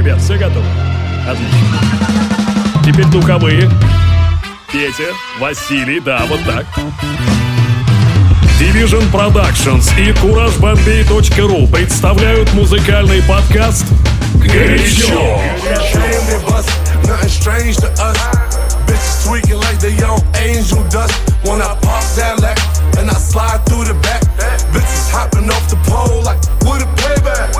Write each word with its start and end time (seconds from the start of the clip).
Ребят, 0.00 0.18
все 0.18 0.38
готовы? 0.38 0.64
Отлично. 1.28 1.78
Теперь 2.82 3.04
духовые. 3.08 3.70
Петя, 4.72 5.12
Василий, 5.38 6.00
да, 6.00 6.22
вот 6.26 6.40
так. 6.46 6.64
Division 8.58 9.04
Productions 9.12 9.92
и 9.98 10.12
CourageBombay.ru 10.12 11.70
представляют 11.70 12.50
музыкальный 12.54 13.22
подкаст 13.24 13.84
«Горячо». 14.36 15.38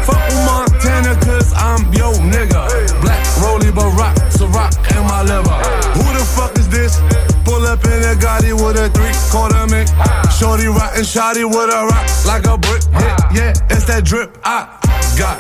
Fuck 0.07 0.31
with 0.31 0.70
Montana, 0.81 1.15
cause 1.21 1.53
I'm 1.55 1.93
yo 1.93 2.13
nigga. 2.33 3.01
Black 3.03 3.25
Rolly 3.43 3.71
Barack, 3.71 4.17
Ciroc, 4.33 4.73
and 4.97 5.05
my 5.07 5.23
liver. 5.23 5.53
Who 5.97 6.05
the 6.17 6.25
fuck 6.25 6.57
is 6.59 6.69
this? 6.69 6.99
Pull 7.45 7.67
up 7.67 7.85
in 7.85 8.01
a 8.03 8.15
Gotti 8.17 8.53
with 8.53 8.79
a 8.79 8.89
three 8.91 9.13
quarter 9.31 9.67
mink. 9.69 9.89
Shorty 10.33 10.67
rockin' 10.67 11.05
shotty 11.05 11.45
with 11.45 11.71
a 11.71 11.87
rock 11.87 12.07
like 12.27 12.47
a 12.47 12.57
brick. 12.57 12.83
Yeah, 12.93 13.17
yeah, 13.35 13.53
it's 13.71 13.85
that 13.87 14.05
drip. 14.05 14.39
I 14.45 14.81
got 15.19 15.37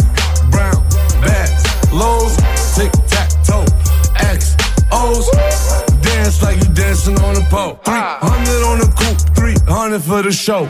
brown 0.51 0.77
bags, 1.25 1.65
lows, 1.93 2.37
tic 2.77 2.93
tac 3.09 3.31
toe, 3.45 3.65
X 4.17 4.57
O's. 4.93 5.31
Dance 6.03 6.43
like 6.43 6.57
you 6.59 6.69
dancing 6.75 7.19
on 7.21 7.37
a 7.37 7.45
pole. 7.49 7.81
300 7.85 8.63
on 8.67 8.79
the 8.79 8.93
coupe, 8.93 9.35
300 9.35 10.03
for 10.03 10.23
the 10.23 10.33
show. 10.33 10.69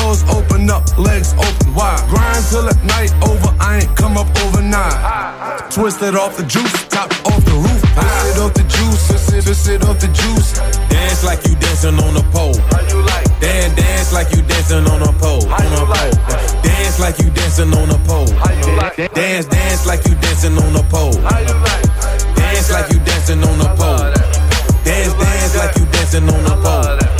Doors 0.00 0.22
open 0.32 0.70
up, 0.70 0.82
legs 0.98 1.34
open 1.34 1.74
wide. 1.74 2.00
Grind 2.08 2.44
till 2.48 2.66
at 2.66 2.80
night 2.84 3.12
over, 3.28 3.52
I 3.60 3.80
ain't 3.84 3.96
come 3.96 4.16
up 4.16 4.28
overnight. 4.44 5.70
Twisted 5.70 6.14
off 6.16 6.36
the 6.36 6.44
juice, 6.44 6.72
top 6.88 7.10
off 7.26 7.44
the 7.44 7.52
roof. 7.52 7.80
Twist 7.92 8.26
it 8.32 8.38
off 8.40 8.54
the 8.54 8.64
juice, 8.64 9.06
twist 9.08 9.32
it, 9.34 9.44
twist 9.44 9.68
it 9.68 9.84
off 9.84 10.00
the 10.00 10.08
juice. 10.08 10.56
Dance 10.88 11.22
like 11.22 11.44
you 11.46 11.54
dancing 11.56 11.98
on 12.00 12.16
a 12.16 12.22
pole. 12.32 12.56
How 12.72 12.80
you 12.88 13.02
like? 13.02 13.28
Dan 13.40 13.74
dance 13.76 14.12
like 14.12 14.32
you 14.32 14.42
dancing 14.42 14.86
on 14.88 15.02
a 15.02 15.12
pole. 15.20 15.44
How 15.46 15.60
On 15.60 15.68
you 15.68 15.84
a 15.84 15.92
like? 15.92 16.16
pole. 16.16 16.62
Dance 16.62 16.98
like 16.98 17.18
you 17.18 17.30
dancing 17.30 17.72
on 17.74 17.90
a 17.90 17.98
pole. 18.08 18.30
How 18.40 18.52
you 18.56 18.76
like? 18.76 18.96
Dance, 19.14 19.46
dance 19.46 19.86
like 19.86 20.06
you 20.08 20.14
dancing 20.16 20.56
on 20.56 20.76
a 20.76 20.82
pole. 20.88 21.12
How 21.28 21.38
you 21.44 21.54
like? 21.60 21.84
Dance 22.36 22.72
like 22.72 22.88
you 22.92 22.98
dancing 23.04 23.42
on 23.44 23.60
a 23.60 23.68
pole. 23.76 24.12
Dance, 24.80 25.12
dance 25.12 25.56
like 25.56 25.76
you 25.76 25.84
dancing 25.92 26.28
on 26.28 26.44
a 26.46 26.56
pole. 26.64 27.19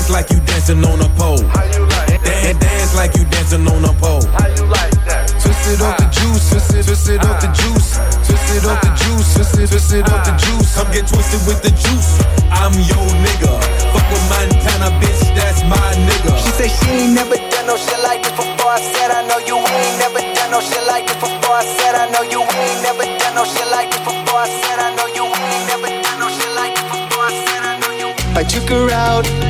Dance 0.00 0.16
like 0.16 0.32
you 0.32 0.40
dancing 0.48 0.80
on 0.80 0.96
a 1.04 1.08
pole. 1.12 1.44
How 1.52 1.60
you 1.76 1.84
like? 1.84 2.24
Dance, 2.24 2.56
dance 2.56 2.96
like 2.96 3.12
you 3.20 3.24
dancing 3.28 3.68
on 3.68 3.84
a 3.84 3.92
pole. 4.00 4.24
How 4.32 4.48
you 4.48 4.64
like 4.64 4.96
that? 5.04 5.28
Twist 5.28 5.76
it 5.76 5.84
up 5.84 6.00
the 6.00 6.08
ah. 6.08 6.16
juice, 6.16 6.40
twist 6.48 6.72
it, 6.72 6.88
twist 6.88 7.08
it 7.12 7.20
off 7.20 7.36
the 7.44 7.52
juice, 7.52 8.00
twist 8.24 8.48
it 8.48 8.64
up 8.64 8.80
the 8.80 8.88
ah. 8.88 8.96
juice, 8.96 9.28
twist 9.36 9.60
it, 9.60 9.68
twist 9.68 9.92
it 9.92 10.08
off 10.08 10.24
the 10.24 10.32
ah. 10.32 10.40
juice. 10.40 10.72
Come 10.72 10.88
get 10.88 11.04
twisted 11.04 11.44
with 11.44 11.60
the 11.60 11.68
juice. 11.76 12.16
I'm 12.48 12.72
your 12.80 13.08
nigga. 13.20 13.52
Fuck 13.92 14.08
with 14.08 14.24
Montana, 14.32 14.88
bitch, 15.04 15.20
that's 15.36 15.60
my 15.68 15.76
nigga. 16.08 16.32
She 16.32 16.48
said 16.56 16.72
she 16.80 16.88
ain't 17.04 17.12
never 17.12 17.36
done 17.36 17.68
no 17.68 17.76
shit 17.76 18.00
like 18.00 18.24
this 18.24 18.32
before. 18.32 18.72
I 18.72 18.80
said 18.80 19.12
I 19.12 19.20
know 19.28 19.36
you 19.44 19.60
ain't 19.60 19.96
never 20.00 20.24
done 20.32 20.48
no 20.48 20.64
shit 20.64 20.80
like 20.88 21.12
this 21.12 21.20
before. 21.20 21.60
I 21.60 21.68
said 21.76 21.92
I 21.92 22.08
know 22.08 22.24
you 22.24 22.40
ain't 22.40 22.80
never 22.88 23.04
done 23.04 23.36
no 23.36 23.44
shit 23.44 23.68
like 23.68 23.92
this 23.92 24.00
before. 24.00 24.40
I 24.40 24.48
said 24.48 24.80
I 24.80 24.96
know 24.96 25.12
you 25.12 25.28
ain't 25.28 25.64
never 25.68 25.92
done 25.92 26.24
no 26.24 26.32
shit 26.32 26.52
like 26.56 26.72
this 26.72 26.88
before. 26.88 27.28
I 27.28 27.36
said 27.36 27.62
I 27.68 27.72
know 27.84 27.92
you. 28.00 28.08
I 28.32 28.48
took 28.48 28.64
her 28.72 28.88
out. 28.88 29.49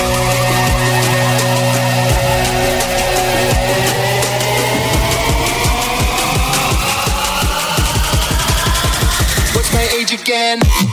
Again? 10.31 10.90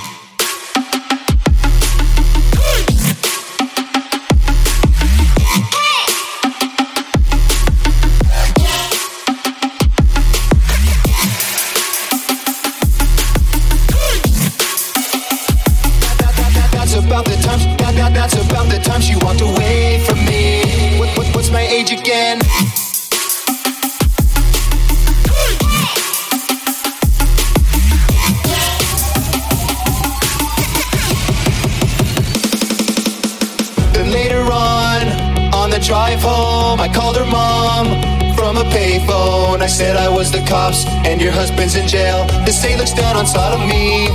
Drive 35.88 36.21
home, 36.21 36.78
I 36.78 36.88
called 36.93 37.16
her 37.16 37.25
mom 37.25 37.88
from 38.37 38.60
a 38.60 38.66
payphone. 38.76 39.65
I 39.65 39.66
said 39.66 39.97
I 39.97 40.06
was 40.06 40.31
the 40.31 40.44
cops 40.44 40.84
and 41.09 41.19
your 41.19 41.32
husband's 41.32 41.76
in 41.76 41.88
jail. 41.88 42.28
The 42.44 42.53
state 42.53 42.76
looks 42.76 42.93
down 42.93 43.16
on 43.16 43.26
sodomy. 43.26 44.12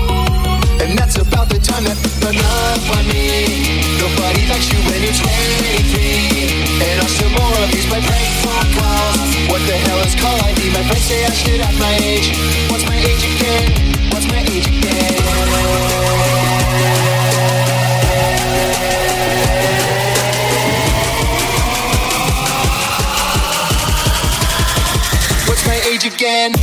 And 0.78 0.94
that's 0.94 1.17
about 1.17 1.50
the 1.50 1.57
time 1.57 1.83
that 1.89 1.97
hung 2.22 2.38
up 2.38 2.83
on 2.94 3.03
me. 3.09 3.89
Nobody 3.97 4.45
likes 4.53 4.69
you 4.69 4.78
when 4.85 5.01
you're 5.01 5.17
23. 5.17 6.78
And 6.78 7.01
I'll 7.01 7.09
still 7.09 7.33
more 7.41 7.57
of 7.66 7.69
these 7.73 7.89
my 7.89 7.97
prank 8.06 8.29
phone 8.45 8.69
calls. 8.78 9.29
What 9.50 9.66
the 9.66 9.73
hell 9.73 9.97
is 10.06 10.13
call 10.13 10.38
ID? 10.45 10.69
My 10.78 10.85
friends 10.85 11.09
say 11.09 11.25
I 11.25 11.33
should 11.33 11.57
have 11.57 11.73
my 11.81 11.97
age. 12.06 12.38
What's 12.69 12.85
my 12.85 13.01
age 13.01 13.25
again? 13.33 14.13
What's 14.13 14.29
my 14.29 14.45
age 14.45 14.69
again? 14.69 16.02
Again? 26.05 26.53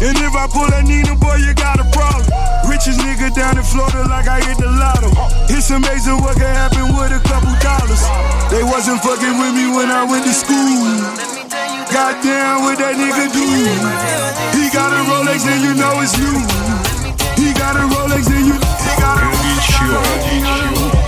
And 0.00 0.16
if 0.16 0.32
I 0.32 0.48
pull 0.48 0.64
that 0.72 0.88
Nina, 0.88 1.12
boy, 1.12 1.36
you 1.44 1.52
got 1.52 1.76
a 1.76 1.84
problem. 1.92 2.24
Richest 2.64 3.04
nigga 3.04 3.28
down 3.36 3.60
in 3.60 3.66
Florida, 3.68 4.08
like 4.08 4.24
I 4.24 4.40
hit 4.40 4.56
the 4.56 4.72
lotto. 4.72 5.12
It's 5.52 5.68
amazing 5.68 6.16
what 6.24 6.40
can 6.40 6.48
happen 6.48 6.88
with 6.96 7.12
a 7.12 7.20
couple 7.20 7.52
dollars. 7.60 8.00
They 8.48 8.64
wasn't 8.64 9.04
fucking 9.04 9.36
with 9.36 9.52
me 9.52 9.68
when 9.68 9.92
I 9.92 10.08
went 10.08 10.24
to 10.24 10.32
school. 10.32 10.88
Goddamn, 11.92 12.64
what 12.64 12.80
that 12.80 12.96
nigga 12.96 13.28
do? 13.28 13.44
He 14.56 14.72
got 14.72 14.88
a 14.88 15.04
Rolex 15.04 15.44
and 15.44 15.60
you 15.68 15.76
know 15.76 16.00
it's 16.00 16.16
new. 16.16 16.38
He 17.36 17.52
got 17.52 17.76
a 17.76 17.84
Rolex 17.84 18.24
and 18.32 18.46
you. 18.48 18.56
He 18.56 18.92
got 18.96 19.20
a 19.20 19.26
Rolex. 19.28 20.99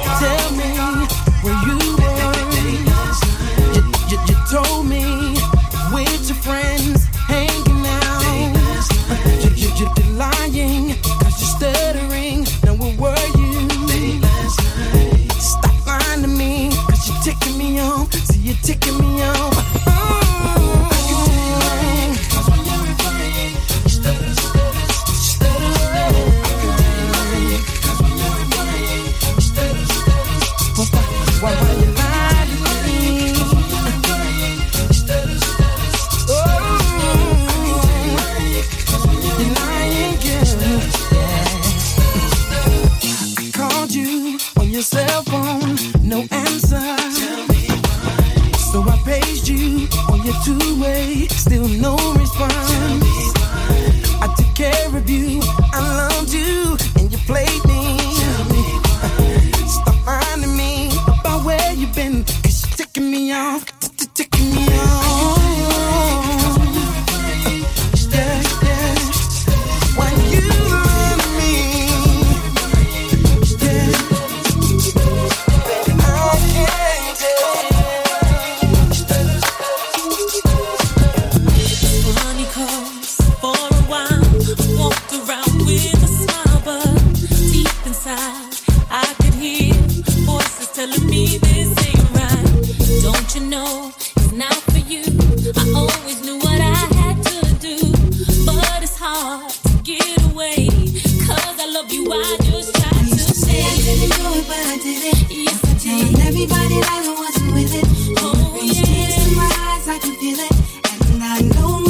I 111.34 111.40
know 111.40 111.82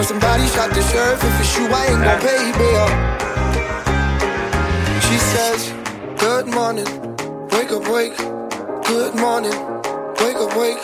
Girl, 0.00 0.06
somebody 0.06 0.46
shot 0.46 0.70
the 0.70 0.80
sheriff. 0.80 1.22
If 1.22 1.40
it's 1.40 1.58
you, 1.58 1.68
I 1.68 1.84
ain't 1.92 2.02
gon' 2.02 2.20
pay 2.24 2.52
bail. 2.56 2.88
She 5.04 5.18
says, 5.18 5.74
Good 6.18 6.46
morning, 6.46 6.86
wake 7.52 7.70
up, 7.70 7.86
wake. 7.86 8.16
Good 8.86 9.14
morning, 9.16 9.52
wake 10.20 10.40
up, 10.40 10.56
wake. 10.56 10.82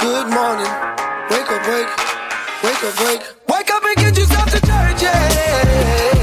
Good 0.00 0.28
morning, 0.32 0.72
wake 1.28 1.50
up, 1.52 1.68
wake. 1.68 1.92
Wake 2.64 2.84
up, 2.84 3.00
wake. 3.04 3.22
Wake 3.50 3.70
up 3.70 3.84
and 3.84 3.96
get 3.96 4.16
yourself 4.16 4.50
to 4.50 4.60
church, 4.62 5.02
yeah. 5.02 6.17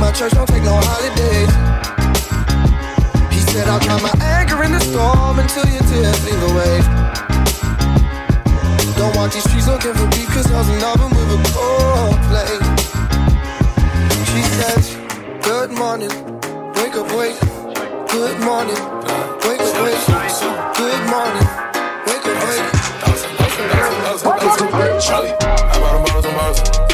My 0.00 0.10
church 0.12 0.32
don't 0.32 0.48
take 0.48 0.62
no 0.64 0.80
holidays. 0.80 1.52
He 3.30 3.40
said 3.52 3.68
I'll 3.68 3.78
try 3.80 4.00
my 4.00 4.14
anger 4.24 4.64
in 4.64 4.72
the 4.72 4.80
storm 4.80 5.38
until 5.38 5.68
your 5.68 5.84
tears 5.84 6.24
lead 6.24 6.40
the. 6.40 6.50
Don't 8.96 9.14
want 9.16 9.32
these 9.32 9.44
streets 9.44 9.66
looking 9.66 9.94
for 9.94 10.06
beef, 10.08 10.28
cause 10.28 10.50
I 10.50 10.58
was 10.58 10.68
in 10.68 10.80
love 10.80 11.00
with 11.00 11.36
a 11.36 11.40
cold 11.52 12.20
play. 12.28 12.52
She 14.28 14.42
says, 14.56 14.96
Good 15.44 15.70
morning, 15.70 16.12
wake 16.76 16.96
up, 16.96 17.08
wake. 17.16 17.40
Good 18.08 18.40
morning, 18.40 18.80
wake 19.44 19.60
up, 19.60 19.76
wake. 19.84 20.04
Good 20.76 21.02
morning, 21.12 21.46
wake 22.08 22.26
up, 22.26 22.38
wake. 22.48 22.68
Charlie, 25.00 25.32
I 25.32 25.78
bought 25.80 25.92
them 25.92 26.02
bottles 26.04 26.26
on 26.26 26.34
bottles. 26.34 26.89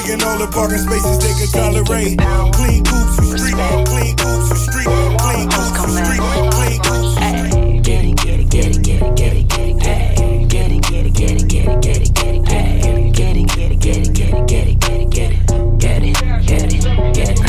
taking 0.00 0.22
all 0.24 0.38
the 0.38 0.46
parking 0.46 0.78
spaces 0.78 1.18
they 1.20 1.34
could 1.38 1.52
tolerate. 1.52 2.18
Clean 2.54 2.84
coops 2.84 3.16
for 3.16 3.38
street, 3.38 3.54
clean 3.86 4.16
coops 4.16 4.48
for 4.48 4.56
street, 4.56 4.86
clean 5.18 5.48
coops 5.50 5.80
for 5.80 5.90
street, 5.90 6.20
clean 6.56 6.80
coops 6.80 7.14
for 7.14 7.28
street. 7.28 7.82
Get 7.82 8.04
it, 8.04 8.16
get 8.16 8.40
it, 8.40 8.50
get 8.50 8.76
it, 8.76 8.82
get 8.82 9.00
it, 9.00 9.16
get 9.16 9.36
it, 9.36 9.48
get 9.48 9.66
it, 9.66 10.48
get 10.48 10.70
it, 10.70 10.82
get 10.88 11.06
it, 11.06 11.12
get 11.12 11.36
it, 11.36 11.48
get 11.48 11.66
it, 11.66 11.80
get 11.80 12.00
it, 12.00 12.14
get 12.14 12.36
it, 12.36 12.36
get 12.36 12.36
it, 12.36 13.12
get 13.12 13.36
it, 13.36 13.48
get 13.48 13.66
it, 13.66 13.80
get 13.80 13.98
it, 13.98 14.46
get 14.46 14.68
it, 14.68 14.80
get 14.80 14.96
it, 14.96 15.10
get 15.10 15.30
it. 15.32 15.50
Get 15.80 16.02
it, 16.02 16.14
get 16.46 16.72
it, 16.72 17.14
get 17.14 17.28
it. 17.28 17.40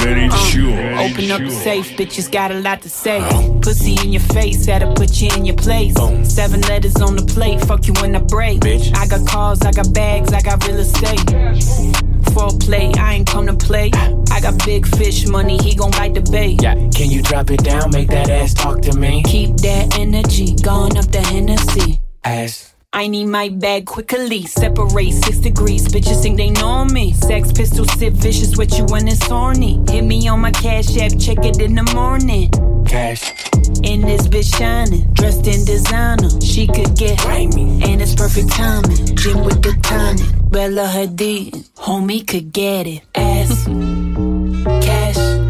Open 1.01 1.31
up 1.31 1.41
the 1.41 1.51
safe, 1.51 1.98
bitches 1.98 2.31
got 2.31 2.51
a 2.51 2.60
lot 2.60 2.81
to 2.81 2.89
say. 2.89 3.22
Pussy 3.62 3.96
in 4.03 4.12
your 4.12 4.22
face, 4.22 4.65
had 4.65 4.79
to 4.79 4.93
put 4.93 5.22
you 5.22 5.29
in 5.36 5.46
your 5.46 5.55
place. 5.55 5.96
Seven 6.24 6.62
letters 6.62 6.96
on 6.98 7.15
the 7.15 7.24
plate, 7.24 7.62
fuck 7.62 7.88
you 7.88 7.93
when 8.01 8.15
I 8.15 8.20
break. 8.20 8.63
I 8.65 9.08
got 9.08 9.25
cars, 9.27 9.62
I 9.62 9.72
got 9.72 9.93
bags, 9.93 10.34
I 10.34 10.41
got 10.41 10.65
real 10.67 10.79
estate. 10.79 12.11
Foreplay, 12.41 12.98
I 12.98 13.13
ain't 13.13 13.27
come 13.27 13.45
to 13.45 13.53
play. 13.53 13.91
I 14.31 14.41
got 14.41 14.65
big 14.65 14.88
fish 14.98 15.27
money, 15.27 15.60
he 15.62 15.75
gon' 15.75 15.91
bite 15.91 16.15
the 16.15 16.21
bait. 16.21 16.60
Yeah, 16.60 16.74
can 16.74 17.12
you 17.12 17.21
drop 17.21 17.51
it 17.51 17.63
down, 17.63 17.91
make 17.91 18.07
that 18.07 18.31
ass 18.31 18.55
talk 18.55 18.81
to 18.81 18.98
me? 18.98 19.21
Keep 19.21 19.57
that 19.57 20.00
energy, 20.00 20.55
going 20.55 20.98
up 20.98 21.05
the 21.12 21.21
Hennessy. 21.21 22.00
Ass. 22.24 22.74
I 22.93 23.05
need 23.05 23.25
my 23.25 23.50
bag 23.50 23.86
quickly. 23.86 24.41
Separate 24.48 25.12
six 25.12 25.38
degrees. 25.38 25.88
Bitches 25.88 26.24
think 26.24 26.38
they 26.38 26.50
know 26.50 26.83
me. 26.83 27.13
Sex 27.13 27.51
pistol 27.51 27.86
sit 27.86 28.13
vicious 28.13 28.57
with 28.57 28.75
you 28.75 28.86
when 28.86 29.07
it's 29.07 29.25
horny. 29.27 29.79
Hit 29.88 30.03
me 30.03 30.27
on 30.27 30.41
my 30.41 30.51
cash 30.51 30.98
app, 30.98 31.12
check 31.19 31.45
it 31.45 31.62
in 31.62 31.75
the 31.75 31.83
morning. 31.93 32.50
Cash. 32.88 33.31
In 33.83 34.01
this 34.01 34.27
bitch 34.27 34.57
shining, 34.57 35.13
dressed 35.13 35.45
in 35.45 35.63
designer. 35.63 36.29
She 36.41 36.65
could 36.65 36.95
get 36.98 37.24
me, 37.55 37.83
and 37.83 38.01
it's 38.01 38.15
perfect 38.15 38.50
timing. 38.50 39.15
Gym 39.15 39.43
with 39.45 39.62
the 39.62 39.74
tonic, 39.83 40.40
Bella 40.51 40.86
Hadid, 40.86 41.70
homie 41.77 42.27
could 42.27 42.51
get 42.51 42.86
it. 42.86 43.03
Ass, 43.15 43.67
cash, 43.67 44.84
cash, 44.84 45.40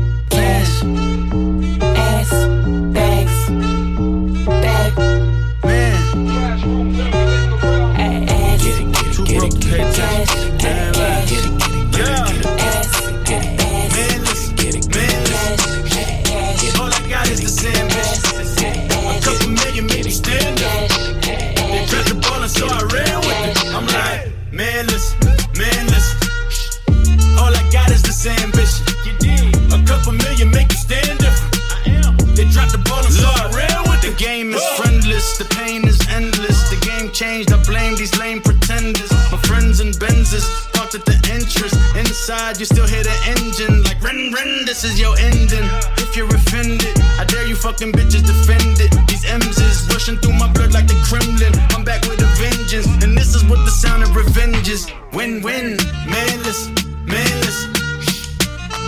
You 42.60 42.66
still 42.66 42.86
hear 42.86 43.02
the 43.02 43.16
engine 43.32 43.82
like 43.84 44.04
ren 44.04 44.32
ren. 44.34 44.66
This 44.66 44.84
is 44.84 45.00
your 45.00 45.18
ending. 45.18 45.66
If 45.98 46.16
you're 46.16 46.28
offended, 46.28 46.94
I 47.18 47.26
dare 47.26 47.48
you 47.48 47.56
Fucking 47.56 47.92
bitches 47.94 48.26
defend 48.26 48.82
it. 48.82 48.92
These 49.08 49.24
M's 49.26 49.58
is 49.58 49.88
rushing 49.94 50.18
through 50.18 50.34
my 50.34 50.52
blood 50.52 50.74
like 50.74 50.88
the 50.88 50.98
Kremlin. 51.06 51.54
I'm 51.78 51.84
back 51.84 52.02
with 52.10 52.20
a 52.22 52.30
vengeance, 52.42 52.88
and 53.04 53.16
this 53.16 53.36
is 53.36 53.46
what 53.46 53.64
the 53.66 53.72
sound 53.72 54.02
of 54.04 54.16
revenge 54.16 54.68
is. 54.68 54.92
Win 55.14 55.42
win, 55.42 55.78
manless, 56.10 56.68
manless. 57.06 57.70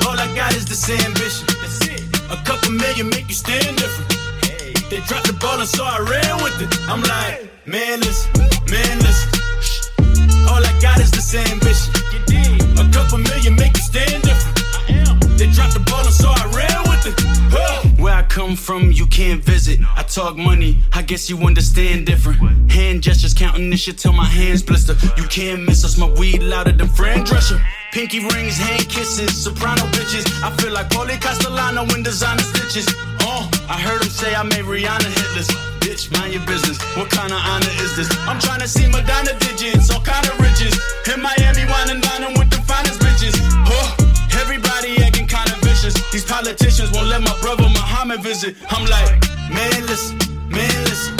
All 0.06 0.18
I 0.18 0.28
got 0.36 0.54
is 0.56 0.66
this 0.66 0.90
ambition. 0.90 1.48
A 2.30 2.38
couple 2.44 2.72
million 2.72 3.10
make 3.10 3.30
you 3.30 3.36
stand 3.36 3.78
different. 3.78 4.10
They 4.90 5.02
dropped 5.06 5.28
the 5.28 5.38
ball 5.40 5.60
and 5.60 5.70
so 5.70 5.84
I 5.86 6.00
ran 6.02 6.44
with 6.44 6.62
it. 6.62 6.74
I'm 6.90 7.02
like, 7.02 7.48
manless, 7.66 8.28
manless. 8.68 9.20
All 10.50 10.66
I 10.66 10.74
got 10.82 11.00
is 11.00 11.12
this 11.12 11.34
ambition. 11.36 12.03
Couple 12.94 13.18
million 13.18 13.56
make 13.56 13.76
you 13.76 13.84
stand 13.84 14.22
different. 14.24 14.58
They 15.38 15.48
dropped 15.52 15.74
the 15.74 15.80
ball 15.80 16.04
so 16.06 16.30
I 16.30 16.46
ran 16.56 16.84
with 16.90 17.06
it. 17.10 18.00
Where 18.00 18.14
I 18.14 18.24
come 18.24 18.56
from, 18.56 18.92
you 18.92 19.08
can't 19.08 19.44
visit. 19.44 19.80
I 19.96 20.04
talk 20.04 20.38
money, 20.38 20.82
I 20.94 21.02
guess 21.02 21.30
you 21.30 21.38
understand 21.40 22.06
different. 22.06 22.72
Hand 22.72 23.02
gestures 23.02 23.34
counting 23.34 23.70
this 23.70 23.82
shit 23.82 23.98
till 23.98 24.14
my 24.14 24.26
hands 24.26 24.62
blister. 24.62 24.96
You 25.18 25.24
can't 25.24 25.64
miss 25.64 25.84
us, 25.84 25.98
my 25.98 26.10
weed 26.20 26.44
louder 26.44 26.72
than 26.72 26.88
Fran 26.88 27.26
Drescher. 27.26 27.60
Pinky 27.92 28.20
rings, 28.20 28.58
hand 28.58 28.88
kisses, 28.90 29.44
soprano 29.44 29.84
bitches. 29.94 30.26
I 30.44 30.56
feel 30.58 30.72
like 30.72 30.90
Paulie 30.90 31.20
Castellano 31.20 31.84
in 31.96 32.04
designer 32.04 32.44
stitches. 32.44 32.88
Oh, 33.22 33.50
I 33.70 33.80
heard 33.80 34.04
him 34.04 34.10
say 34.10 34.36
I 34.36 34.44
made 34.44 34.66
Rihanna 34.66 35.10
hitless. 35.18 35.73
Bitch, 35.94 36.10
mind 36.18 36.34
your 36.34 36.42
business. 36.48 36.82
What 36.98 37.12
kind 37.12 37.32
of 37.32 37.38
honor 37.38 37.70
is 37.78 37.96
this? 37.96 38.10
I'm 38.26 38.40
trying 38.40 38.62
to 38.62 38.68
see 38.68 38.88
Madonna 38.90 39.38
digits, 39.38 39.94
all 39.94 40.02
kind 40.02 40.26
of 40.26 40.34
riches. 40.42 40.74
In 41.14 41.22
Miami, 41.22 41.70
winding 41.70 42.02
dining 42.02 42.34
with 42.34 42.50
the 42.50 42.58
finest 42.66 42.98
bitches. 42.98 43.38
Oh, 43.70 43.94
everybody 44.42 44.98
acting 45.06 45.28
kind 45.28 45.46
of 45.54 45.62
vicious. 45.62 45.94
These 46.10 46.26
politicians 46.26 46.90
won't 46.90 47.10
let 47.10 47.22
my 47.22 47.38
brother 47.42 47.70
Muhammad 47.70 48.24
visit. 48.24 48.58
I'm 48.74 48.90
like, 48.90 49.22
manless, 49.54 50.18
manless. 50.50 51.14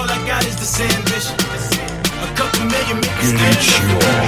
All 0.00 0.08
I 0.08 0.16
got 0.24 0.46
is 0.48 0.56
this 0.56 0.80
ambition. 0.80 1.36
A 2.24 2.32
couple 2.32 2.64
million 2.64 3.04
make 3.04 3.16
me 3.20 3.36
stand 3.36 4.21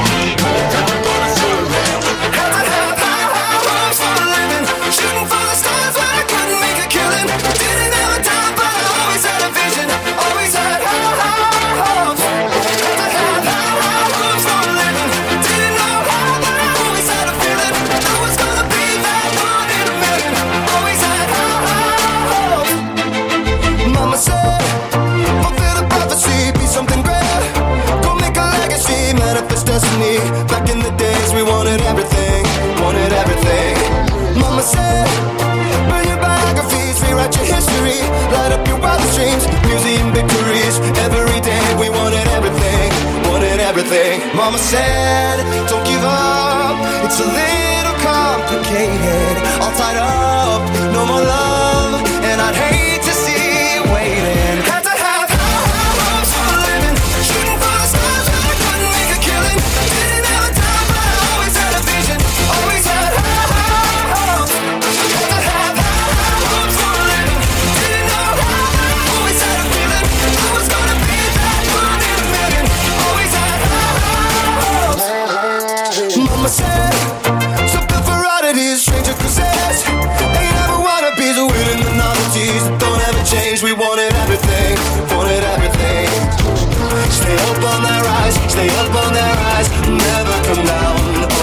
Mama 44.45 44.59
said, 44.59 45.39
don't 45.71 45.87
give 45.87 46.05
up, 46.05 46.77
it's 47.07 47.19
a 47.19 47.54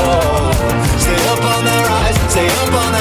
Oh, 0.03 0.51
stay 1.03 1.19
up 1.31 1.43
on 1.53 1.63
stay 2.29 2.47
up 2.61 2.73
on 2.81 2.91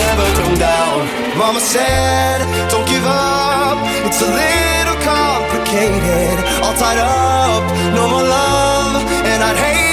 never 0.00 0.26
come 0.40 0.56
down. 0.58 0.96
Mama 1.38 1.60
said, 1.60 2.40
don't 2.70 2.86
give 2.88 3.04
up, 3.04 3.78
it's 4.06 4.20
a 4.22 4.30
little 4.42 4.98
complicated. 5.02 6.36
All 6.62 6.74
tied 6.74 6.98
up, 6.98 7.64
no 7.94 8.08
more 8.08 8.22
love, 8.22 9.02
and 9.30 9.42
I'd 9.42 9.56
hate 9.56 9.83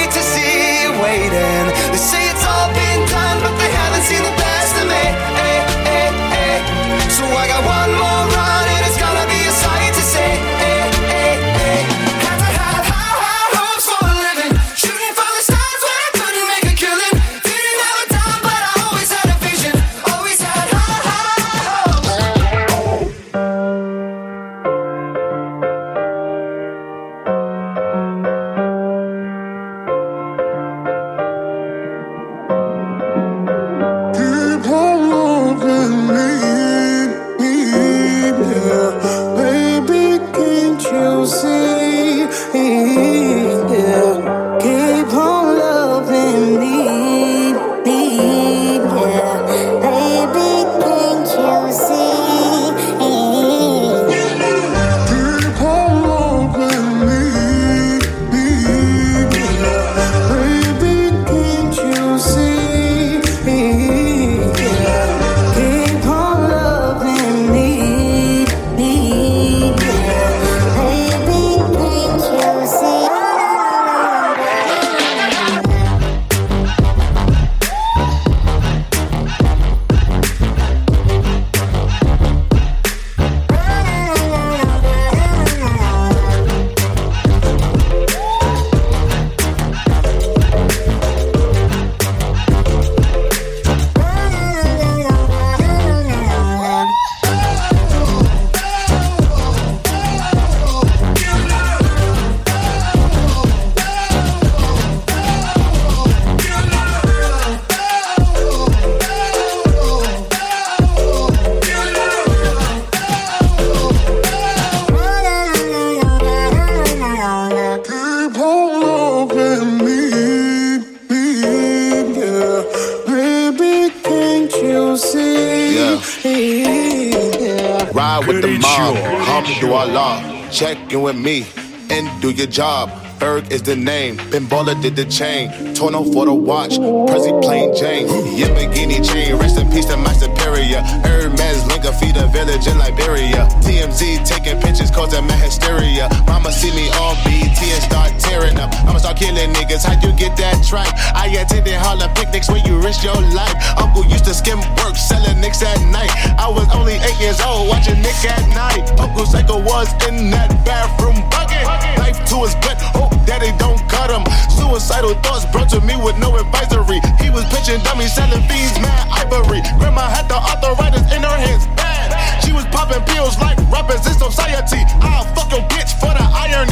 In 130.91 131.03
with 131.03 131.15
me 131.15 131.45
and 131.89 132.21
do 132.21 132.31
your 132.31 132.47
job. 132.47 132.91
Berg 133.17 133.49
is 133.49 133.61
the 133.61 133.77
name. 133.77 134.17
Ben 134.29 134.45
Baller 134.45 134.75
did 134.81 134.97
the 134.97 135.05
chain. 135.05 135.73
Torno 135.73 136.03
for 136.03 136.25
the 136.25 136.33
watch. 136.33 136.71
Prezi 136.71 137.31
plain 137.41 137.73
Jane. 137.73 138.07
Yamagini 138.07 138.99
chain. 138.99 139.37
Rest 139.37 139.57
in 139.57 139.71
peace 139.71 139.85
to 139.85 139.95
my 139.95 140.11
superior. 140.13 140.81
Hermes 141.05 141.65
Linka 141.67 141.93
feed 141.93 142.17
a 142.17 142.27
village 142.27 142.67
in 142.67 142.77
Liberia. 142.77 143.47
TMZ 143.63 144.27
taking 144.27 144.59
pictures 144.59 144.91
causing 144.91 145.25
my 145.27 145.35
hysteria. 145.35 146.09
Mama 146.27 146.51
see 146.51 146.71
me 146.75 146.89
on 146.89 147.15
BT 147.23 147.71
and 147.71 147.83
start 147.83 148.20
up. 148.31 148.71
I'ma 148.87 148.97
start 148.99 149.17
killing 149.17 149.51
niggas. 149.51 149.83
How 149.83 149.99
you 149.99 150.15
get 150.15 150.37
that 150.37 150.63
track? 150.63 150.87
I 151.15 151.27
attended 151.35 151.75
Harlem 151.75 152.13
picnics 152.15 152.47
where 152.47 152.63
you 152.63 152.79
risk 152.79 153.03
your 153.03 153.19
life. 153.35 153.55
Uncle 153.75 154.05
used 154.07 154.23
to 154.25 154.33
skim 154.33 154.59
work 154.79 154.95
selling 154.95 155.41
nicks 155.41 155.61
at 155.61 155.79
night. 155.91 156.11
I 156.39 156.47
was 156.47 156.67
only 156.71 156.95
eight 156.95 157.19
years 157.19 157.41
old 157.41 157.67
watching 157.67 157.99
Nick 157.99 158.15
at 158.23 158.47
night. 158.55 158.87
Uncle 158.99 159.25
Psycho 159.25 159.59
was 159.59 159.91
in 160.07 160.31
that 160.31 160.47
bathroom 160.63 161.19
bucket. 161.27 161.63
Knife 161.99 162.23
to 162.31 162.47
his 162.47 162.55
gut. 162.63 162.79
Hope 162.95 163.11
daddy 163.27 163.51
don't 163.59 163.81
cut 163.91 164.07
him. 164.07 164.23
Suicidal 164.47 165.15
thoughts 165.19 165.43
brought 165.51 165.67
to 165.75 165.81
me 165.83 165.99
with 165.99 166.15
no 166.17 166.31
advisory. 166.39 167.03
He 167.19 167.27
was 167.29 167.43
pitching 167.51 167.83
dummies, 167.83 168.15
selling 168.15 168.43
fiends, 168.47 168.79
mad 168.79 169.11
ivory. 169.11 169.59
Grandma 169.75 170.07
had 170.07 170.31
the 170.31 170.39
arthritis 170.39 171.03
in 171.11 171.19
her 171.19 171.35
hands, 171.35 171.67
bad. 171.75 172.15
She 172.43 172.55
was 172.55 172.63
popping 172.71 173.03
pills 173.11 173.35
like 173.43 173.59
rappers 173.67 174.07
in 174.07 174.15
society. 174.15 174.79
I'll 175.03 175.27
fuck 175.35 175.51
your 175.51 175.67
bitch 175.67 175.91
for 175.99 176.15
the 176.15 176.23
irony. 176.23 176.70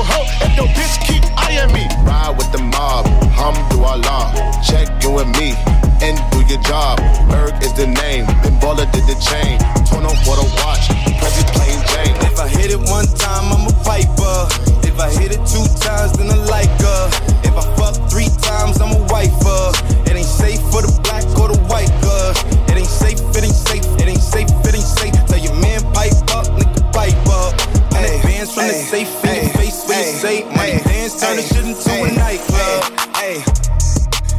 Your 0.00 0.08
hoe 0.08 0.46
if 0.46 0.56
your 0.56 0.68
bitch 0.72 0.96
keep 1.04 1.24
eyeing 1.36 1.72
me. 1.72 1.84
Ride 2.08 2.34
with 2.36 2.50
the 2.52 2.62
mob, 2.62 3.04
hum 3.36 3.54
do 3.70 3.84
Allah. 3.84 4.32
Check 4.64 4.88
in 5.04 5.12
with 5.12 5.28
me 5.36 5.52
and 6.00 6.16
do 6.32 6.40
your 6.48 6.62
job. 6.62 6.98
Berg 7.28 7.54
is 7.62 7.72
the 7.74 7.86
name, 7.86 8.24
Ben 8.42 8.56
Baller 8.60 8.88
did 8.92 9.04
the 9.04 9.16
chain. 9.20 9.60
Torn 9.84 10.04
on 10.08 10.16
for 10.24 10.36
the 10.40 10.46
watch, 10.60 10.88
turn 31.48 31.72
the 31.72 31.80
shit 31.80 31.96
into 31.96 32.04
a 32.04 32.10
nightclub. 32.16 32.80
Hey, 33.16 33.40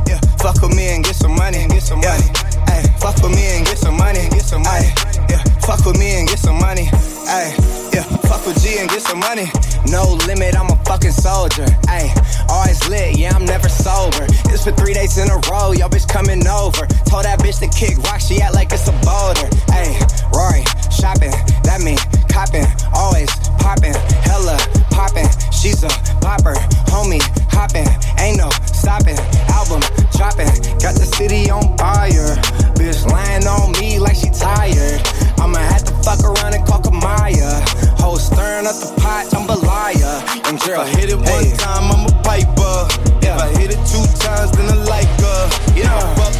yeah, 0.07 0.19
fuck 0.37 0.61
with 0.61 0.75
me 0.75 0.89
and 0.93 1.03
get 1.03 1.15
some 1.15 1.35
money, 1.35 1.67
get 1.67 1.83
some 1.83 1.99
money. 1.99 2.27
Hey, 2.67 2.83
fuck 2.99 3.15
with 3.23 3.33
me 3.33 3.45
and 3.57 3.65
get 3.65 3.77
some 3.77 3.97
money, 3.97 4.29
get 4.29 4.45
some 4.45 4.61
money. 4.61 4.89
Yeah, 5.29 5.41
fuck 5.65 5.85
with 5.85 5.97
me 5.97 6.19
and 6.19 6.27
get 6.27 6.39
some 6.39 6.59
money. 6.59 6.85
Hey, 7.25 7.55
yeah, 7.93 8.03
fuck 8.27 8.45
with 8.45 8.61
G 8.61 8.77
and 8.79 8.89
get 8.89 9.01
some 9.01 9.19
money. 9.19 9.49
No 9.87 10.17
limit, 10.27 10.55
I'm 10.55 10.69
a 10.69 10.75
fucking 10.85 11.11
soldier. 11.11 11.65
Ayy, 11.89 12.11
always 12.49 12.81
lit, 12.89 13.17
yeah, 13.17 13.33
I'm 13.33 13.45
never 13.45 13.69
sober. 13.69 14.25
It's 14.51 14.63
for 14.63 14.71
three 14.71 14.93
days 14.93 15.17
in 15.17 15.29
a 15.29 15.37
row, 15.49 15.71
yo 15.71 15.87
bitch 15.87 16.07
coming 16.07 16.45
over. 16.47 16.85
Told 17.09 17.25
that 17.25 17.39
bitch 17.39 17.59
to 17.59 17.69
kick 17.69 17.97
rock, 18.03 18.19
she 18.19 18.41
act 18.41 18.53
like 18.53 18.71
it's 18.71 18.87
a 18.87 18.95
boulder. 19.01 19.47
Ayy, 19.73 19.95
Rory, 20.33 20.63
shopping, 21.01 21.33
that 21.65 21.81
mean 21.81 21.97
copping, 22.29 22.69
always 22.93 23.25
popping, 23.57 23.97
hella 24.21 24.53
popping. 24.93 25.25
She's 25.49 25.81
a 25.81 25.89
popper, 26.21 26.53
homie, 26.93 27.21
hopping, 27.49 27.89
ain't 28.21 28.37
no 28.37 28.49
stopping. 28.69 29.17
Album 29.49 29.81
dropping, 30.13 30.53
got 30.77 30.93
the 30.93 31.09
city 31.17 31.49
on 31.49 31.75
fire. 31.77 32.37
Bitch 32.77 33.01
lying 33.09 33.47
on 33.49 33.73
me 33.81 33.97
like 33.97 34.15
she 34.15 34.29
tired. 34.29 35.01
I'ma 35.41 35.57
have 35.57 35.83
to 35.89 35.93
fuck 36.05 36.21
around 36.21 36.53
and 36.53 36.63
call 36.69 36.79
Kamaya. 36.79 37.49
Whole 37.97 38.21
stirring 38.21 38.67
up 38.69 38.77
the 38.77 38.93
pot, 39.01 39.25
jambalaya. 39.33 40.21
And 40.45 40.61
girl, 40.61 40.85
if 40.85 40.93
I 40.93 40.99
hit 41.01 41.09
it 41.09 41.17
one 41.17 41.49
time, 41.57 41.89
I'm 41.89 42.05
a 42.05 42.13
piper. 42.21 42.85
If 43.25 43.33
I 43.41 43.49
hit 43.57 43.73
it 43.73 43.81
two 43.89 44.05
times, 44.21 44.53
then 44.53 44.69
I 44.69 44.77
like 44.85 45.09
her. 45.17 45.41
If 45.73 45.89
I 45.89 46.30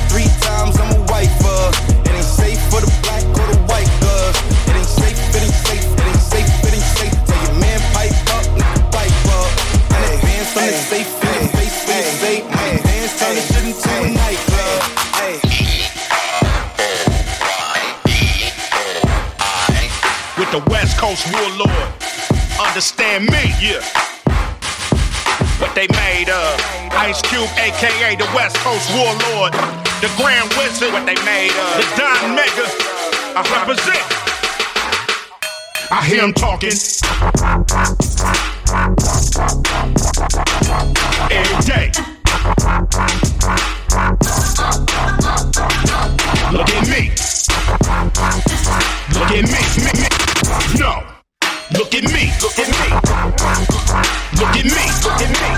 Coast 21.02 21.34
warlord. 21.34 21.90
Understand 22.62 23.26
me, 23.26 23.56
yeah. 23.60 23.82
What 25.58 25.74
they 25.74 25.88
made 25.98 26.30
of. 26.30 26.62
Ice 26.94 27.20
Cube, 27.24 27.50
aka 27.58 28.16
the 28.16 28.30
West 28.36 28.56
Coast 28.58 28.88
warlord. 28.94 29.52
The 30.00 30.12
Grand 30.16 30.48
Wizard, 30.60 30.94
what 30.94 31.08
they 31.08 31.16
made 31.26 31.50
of. 31.58 31.78
The 31.82 31.88
Don 31.98 32.36
Mega, 32.36 32.68
I 33.34 33.42
represent. 33.50 34.06
I 35.90 36.06
hear 36.06 36.22
him 36.22 36.34
talking. 36.34 36.78
Every 41.32 41.66
day. 41.66 41.92
Look 46.52 46.70
at 46.70 46.88
me. 46.88 47.12
Look 49.16 49.32
at 49.32 49.46
me. 49.50 50.00
me. 50.00 50.01
Look 51.74 51.96
at 51.96 52.04
me. 52.04 52.28
Look 52.42 52.60
at 52.60 52.68
me. 52.68 52.88
Look 54.36 54.56
at 54.60 54.66
me. 54.66 54.86
Look 55.08 55.22
at 55.24 55.32
me. 55.32 55.52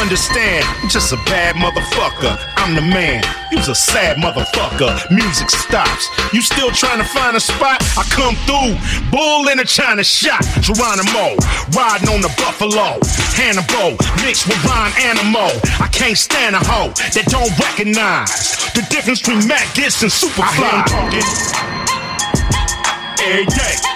Understand, 0.00 0.64
I'm 0.82 0.88
just 0.88 1.12
a 1.12 1.16
bad 1.24 1.56
motherfucker. 1.56 2.36
I'm 2.56 2.74
the 2.74 2.82
man. 2.82 3.24
You's 3.50 3.68
a 3.68 3.74
sad 3.74 4.18
motherfucker. 4.18 5.10
Music 5.10 5.48
stops. 5.50 6.08
You 6.32 6.42
still 6.42 6.70
trying 6.70 6.98
to 6.98 7.04
find 7.04 7.36
a 7.36 7.40
spot? 7.40 7.82
I 7.96 8.04
come 8.12 8.36
through. 8.44 8.76
Bull 9.10 9.48
in 9.48 9.58
a 9.60 9.64
China 9.64 10.04
shot. 10.04 10.44
Geronimo. 10.60 11.36
Riding 11.72 12.08
on 12.08 12.20
the 12.20 12.32
buffalo. 12.36 13.00
Hannibal. 13.32 13.96
Mixed 14.24 14.46
with 14.46 14.62
Ron 14.64 14.92
Animal. 15.00 15.50
I 15.80 15.88
can't 15.92 16.18
stand 16.18 16.54
a 16.54 16.60
hoe 16.60 16.92
that 17.14 17.24
don't 17.28 17.56
recognize 17.58 18.56
the 18.74 18.84
difference 18.90 19.20
between 19.20 19.48
Matt 19.48 19.66
Gitz 19.74 20.02
and 20.02 20.12
Superfly. 20.12 20.44
I 20.60 21.10
hear 21.10 21.22
'em 21.22 21.46
talking 21.46 21.96
every 23.26 23.46
day. 23.46 23.95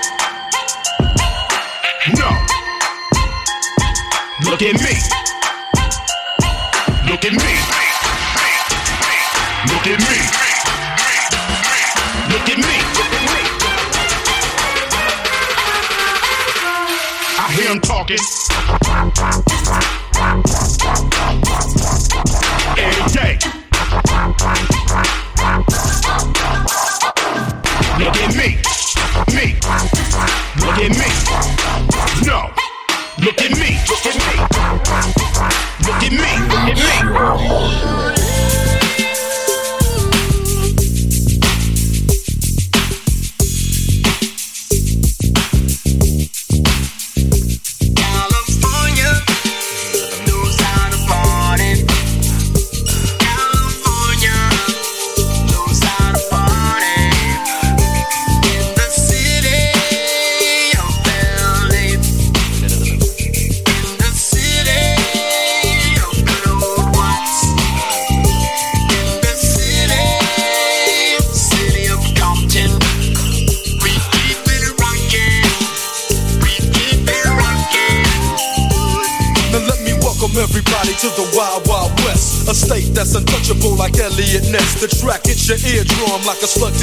Your 85.51 85.59
eardrum 85.59 86.23
like 86.27 86.41
a 86.43 86.47
slug 86.47 86.80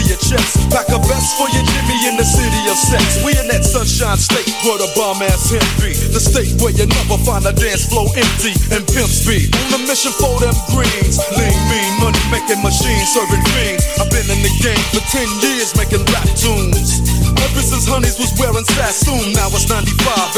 sunshine 3.98 4.18
state 4.18 4.54
where 4.62 4.78
the 4.78 4.90
bomb 4.94 5.22
ass 5.26 5.50
hemp 5.50 5.66
be. 5.82 5.90
The 6.14 6.22
state 6.22 6.54
where 6.62 6.70
you 6.70 6.86
never 6.86 7.18
find 7.26 7.42
a 7.50 7.54
dance 7.54 7.90
floor 7.90 8.06
empty 8.14 8.54
and 8.70 8.86
pimp 8.86 9.10
speed. 9.10 9.50
On 9.74 9.74
a 9.74 9.80
mission 9.90 10.14
for 10.22 10.38
them 10.38 10.54
greens. 10.70 11.18
Lean, 11.34 11.58
mean, 11.66 11.92
money 11.98 12.22
making 12.30 12.62
machines 12.62 13.10
serving 13.10 13.42
fiends. 13.58 13.82
I've 13.98 14.10
been 14.14 14.30
in 14.30 14.42
the 14.46 14.54
game 14.62 14.86
for 14.94 15.02
10 15.02 15.26
years 15.42 15.74
making 15.74 16.06
rap 16.14 16.30
tunes. 16.38 17.02
Ever 17.42 17.62
since 17.62 17.90
Honeys 17.90 18.22
was 18.22 18.34
wearing 18.38 18.66
Sassoon, 18.66 19.34
now 19.34 19.50
it's 19.50 19.66
95 19.66 19.90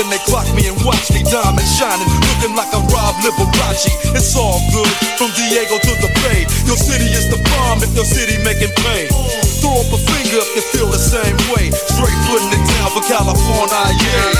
and 0.03 0.07
they 0.07 0.21
clock 0.23 0.47
me 0.55 0.67
and 0.67 0.77
watch 0.87 1.11
me 1.11 1.23
diamond 1.27 1.67
shining, 1.67 2.07
looking 2.31 2.55
like 2.55 2.71
a 2.71 2.81
Rob 2.95 3.15
Liberace. 3.23 3.91
It's 4.15 4.35
all 4.39 4.59
good 4.71 4.93
from 5.19 5.35
Diego 5.35 5.79
to 5.79 5.93
the 5.99 6.11
Bay. 6.23 6.47
Your 6.63 6.79
city 6.79 7.11
is 7.11 7.27
the 7.27 7.39
bomb 7.55 7.83
if 7.83 7.91
your 7.91 8.07
city 8.07 8.39
making 8.43 8.71
pain. 8.83 9.11
Throw 9.59 9.75
up 9.83 9.91
a 9.91 9.99
finger 9.99 10.39
if 10.39 10.51
you 10.55 10.63
feel 10.71 10.89
the 10.91 11.01
same 11.01 11.35
way. 11.51 11.71
Straight 11.71 12.19
putting 12.29 12.51
it 12.53 12.63
down 12.77 12.89
for 12.93 13.03
California, 13.09 13.48
yeah. 13.51 14.39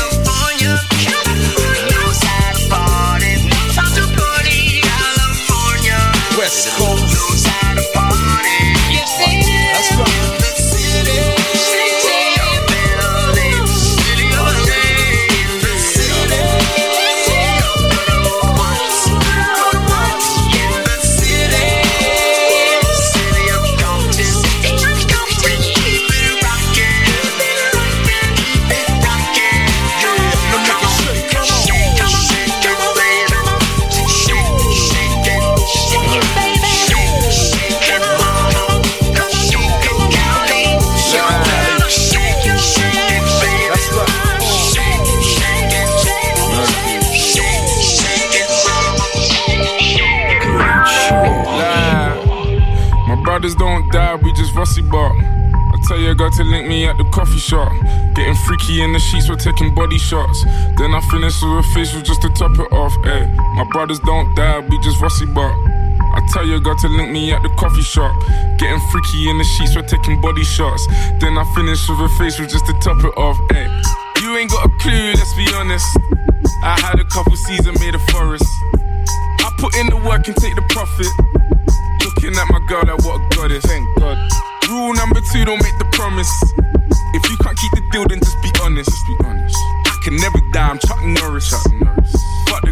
West 0.79 0.98
I 54.97 55.77
tell 55.87 55.99
your 55.99 56.15
girl 56.15 56.31
to 56.31 56.43
link 56.43 56.67
me 56.67 56.87
at 56.87 56.97
the 56.97 57.03
coffee 57.13 57.37
shop. 57.37 57.71
Getting 58.15 58.35
freaky 58.47 58.81
in 58.81 58.91
the 58.91 58.99
sheets, 58.99 59.29
we're 59.29 59.35
taking 59.35 59.73
body 59.75 59.97
shots. 59.97 60.43
Then 60.77 60.95
I 60.95 61.01
finish 61.11 61.41
with 61.41 61.61
a 61.61 61.63
facial 61.73 62.01
just 62.01 62.21
to 62.23 62.29
top 62.29 62.57
it 62.57 62.71
off. 62.73 62.93
Ay. 63.05 63.27
My 63.55 63.65
brothers 63.71 63.99
don't 63.99 64.33
die, 64.35 64.59
we 64.59 64.79
just 64.81 64.99
rusty 65.01 65.25
bark. 65.27 65.53
I 65.53 66.25
tell 66.33 66.45
your 66.45 66.59
girl 66.59 66.75
to 66.77 66.87
link 66.87 67.11
me 67.11 67.31
at 67.31 67.43
the 67.43 67.49
coffee 67.49 67.83
shop. 67.83 68.15
Getting 68.57 68.79
freaky 68.89 69.29
in 69.29 69.37
the 69.37 69.43
sheets, 69.43 69.75
we're 69.75 69.85
taking 69.85 70.19
body 70.21 70.43
shots. 70.43 70.87
Then 71.21 71.37
I 71.37 71.45
finish 71.53 71.87
with 71.87 71.99
a 71.99 72.09
facial 72.17 72.47
just 72.47 72.65
to 72.65 72.73
top 72.81 72.97
it 73.03 73.13
off. 73.15 73.37
Ay. 73.51 73.69
You 74.21 74.37
ain't 74.37 74.49
got 74.49 74.65
a 74.65 74.69
clue, 74.81 75.13
let's 75.13 75.33
be 75.35 75.47
honest. 75.53 75.85
I 76.63 76.79
had 76.81 76.99
a 76.99 77.05
couple 77.05 77.35
seasons 77.35 77.79
made 77.79 77.93
a 77.93 77.99
forest. 78.11 78.47
I 79.39 79.53
put 79.59 79.75
in 79.77 79.87
the 79.87 79.97
work 79.97 80.27
and 80.27 80.35
take 80.35 80.55
the 80.55 80.65
profit. 80.69 81.07
Looking 82.03 82.35
at 82.35 82.47
my 82.49 82.59
girl 82.67 82.83
like 82.83 83.05
what 83.05 83.21
a 83.21 83.35
goddess. 83.35 83.65
Thank 83.65 83.85
God. 83.99 84.17
Rule 84.69 84.93
number 84.93 85.19
two, 85.33 85.45
don't 85.45 85.61
make 85.63 85.77
the 85.79 85.89
promise. 85.93 86.29
If 87.15 87.27
you 87.27 87.37
can't 87.37 87.57
keep 87.57 87.71
the 87.71 87.81
deal, 87.91 88.05
then 88.07 88.19
just 88.19 88.37
be 88.43 88.51
honest. 88.61 88.87
Just 88.87 89.07
be 89.07 89.15
honest. 89.25 89.57
I 89.87 89.97
can 90.03 90.15
never 90.17 90.37
die, 90.53 90.69
I'm 90.69 90.77
Chuck 90.77 91.01
Norris. 91.03 91.49
Chuck 91.49 91.73
Norris. 91.73 92.15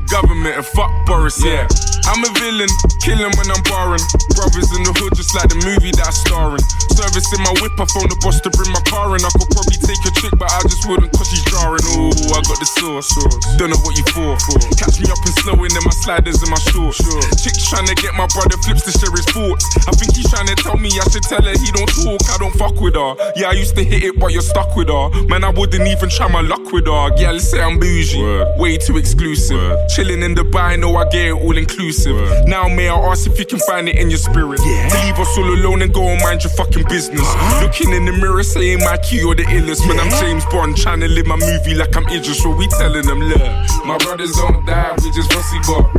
Government 0.09 0.55
and 0.55 0.65
fuck 0.65 0.91
Boris, 1.05 1.43
yeah. 1.43 1.67
I'm 2.07 2.23
a 2.23 2.31
villain, 2.39 2.71
killing 3.03 3.27
when 3.35 3.47
I'm 3.51 3.59
barring. 3.67 4.03
Brothers 4.39 4.71
in 4.71 4.87
the 4.87 4.95
hood, 4.95 5.11
just 5.19 5.35
like 5.35 5.51
the 5.51 5.59
movie 5.67 5.91
that 5.99 6.07
I 6.07 6.15
star 6.15 6.55
in. 6.55 6.63
Servicing 6.95 7.43
my 7.43 7.51
whip, 7.59 7.75
I 7.75 7.85
phone 7.91 8.07
the 8.07 8.15
boss 8.23 8.39
to 8.47 8.49
bring 8.55 8.71
my 8.71 8.79
car 8.87 9.11
in. 9.19 9.21
I 9.21 9.31
could 9.35 9.51
probably 9.51 9.75
take 9.83 9.99
a 10.07 10.11
trick, 10.15 10.31
but 10.39 10.47
I 10.47 10.63
just 10.63 10.87
wouldn't 10.87 11.11
cause 11.11 11.27
she's 11.27 11.43
jarring. 11.51 11.83
Ooh, 11.99 12.15
I 12.31 12.39
got 12.47 12.57
the 12.57 12.69
sauce. 12.79 13.11
Don't 13.59 13.69
know 13.69 13.81
what 13.83 13.99
you 13.99 14.07
for. 14.15 14.39
Catch 14.79 15.03
me 15.03 15.11
up 15.11 15.19
and 15.19 15.35
slowing 15.43 15.73
in 15.75 15.83
my 15.83 15.91
sliders 15.91 16.39
and 16.39 16.49
my 16.49 16.61
shorts. 16.71 17.03
Chicks 17.43 17.67
trying 17.67 17.91
to 17.91 17.95
get 17.99 18.15
my 18.15 18.25
brother 18.31 18.55
flips 18.63 18.87
to 18.87 18.95
share 18.95 19.11
his 19.11 19.27
thoughts. 19.27 19.67
I 19.83 19.91
think 19.99 20.15
he's 20.15 20.31
trying 20.31 20.47
to 20.47 20.55
tell 20.55 20.79
me 20.79 20.87
I 20.95 21.05
should 21.11 21.27
tell 21.27 21.43
her 21.43 21.55
he 21.59 21.69
don't 21.75 21.91
talk, 21.91 22.23
I 22.31 22.39
don't 22.39 22.55
fuck 22.55 22.79
with 22.79 22.95
her. 22.95 23.19
Yeah, 23.35 23.51
I 23.51 23.59
used 23.59 23.75
to 23.75 23.83
hit 23.83 24.07
it, 24.07 24.15
but 24.15 24.31
you're 24.31 24.45
stuck 24.45 24.71
with 24.79 24.87
her. 24.87 25.11
Man, 25.27 25.43
I 25.43 25.51
wouldn't 25.51 25.83
even 25.83 26.07
try 26.07 26.31
my 26.31 26.41
luck 26.41 26.71
with 26.71 26.87
her. 26.87 27.11
Yeah, 27.19 27.35
let's 27.35 27.51
say 27.51 27.59
I'm 27.59 27.77
bougie. 27.83 28.23
Way 28.55 28.79
too 28.79 28.95
exclusive. 28.95 29.75
Chilling 29.97 30.21
in 30.21 30.36
Dubai, 30.36 30.77
know 30.77 30.95
I 30.95 31.10
get 31.10 31.25
it 31.25 31.31
all 31.33 31.57
inclusive. 31.57 32.45
Now, 32.45 32.69
may 32.69 32.88
I 32.88 32.93
ask 33.10 33.25
if 33.25 33.39
you 33.39 33.47
can 33.47 33.57
find 33.57 33.89
it 33.89 33.97
in 33.97 34.12
your 34.13 34.21
spirit? 34.21 34.62
To 34.62 34.97
leave 35.01 35.17
us 35.17 35.33
all 35.39 35.49
alone 35.49 35.81
and 35.81 35.91
go 35.91 36.05
and 36.05 36.21
mind 36.21 36.43
your 36.43 36.53
fucking 36.53 36.86
business. 36.86 37.25
Uh-huh. 37.25 37.65
Looking 37.65 37.89
in 37.97 38.05
the 38.05 38.12
mirror, 38.13 38.43
saying 38.43 38.86
my 38.86 38.97
key 39.01 39.25
or 39.25 39.33
the 39.33 39.41
illest. 39.49 39.89
Man, 39.89 39.97
I'm 39.97 40.13
James 40.21 40.45
Bond, 40.53 40.77
trying 40.77 40.99
to 40.99 41.07
live 41.07 41.25
my 41.25 41.36
movie 41.36 41.73
like 41.73 41.97
I'm 41.97 42.05
Idris. 42.13 42.43
So 42.43 42.53
we 42.53 42.67
telling 42.77 43.10
them, 43.10 43.25
look, 43.25 43.41
my 43.89 43.97
brothers 43.97 44.38
don't 44.38 44.62
die, 44.69 44.93
we 45.01 45.10
just 45.17 45.33
rusty 45.33 45.57
bot. 45.65 45.89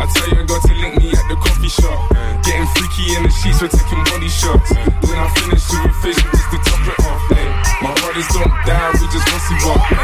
I 0.00 0.08
tell 0.16 0.32
you, 0.32 0.40
I 0.40 0.44
got 0.48 0.64
to 0.64 0.72
link 0.72 0.96
me 0.96 1.12
at 1.12 1.28
the 1.28 1.36
coffee 1.36 1.68
shop. 1.68 2.08
Getting 2.48 2.64
freaky 2.72 3.20
in 3.20 3.22
the 3.28 3.32
sheets, 3.36 3.60
we're 3.60 3.68
taking 3.68 4.00
body 4.08 4.32
shots. 4.32 4.72
Then 4.72 5.12
I 5.20 5.28
finish 5.36 5.60
a 5.76 5.92
facial 6.00 6.24
just 6.32 6.48
to 6.56 6.58
top 6.72 6.88
it 6.88 7.04
off. 7.04 7.20
Ay. 7.36 7.52
My 7.84 7.92
brothers 8.00 8.32
don't 8.32 8.48
die, 8.64 8.96
we 8.96 9.04
just 9.12 9.28
rusty 9.28 9.56
bot. 9.60 10.01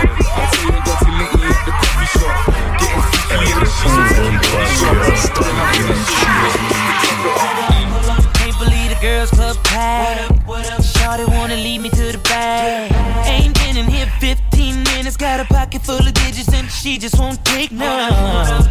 She 16.88 16.96
just 16.96 17.18
won't 17.18 17.44
take 17.44 17.70
none. 17.70 18.10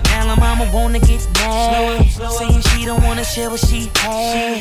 Now 0.05 0.33
her 0.33 0.41
mama 0.41 0.67
wanna 0.73 0.99
get 0.99 1.21
mad. 1.35 2.03
Saying 2.09 2.61
she 2.61 2.85
don't 2.85 3.03
wanna 3.03 3.23
share 3.23 3.51
what 3.51 3.59
she 3.59 3.91
had. 3.97 4.59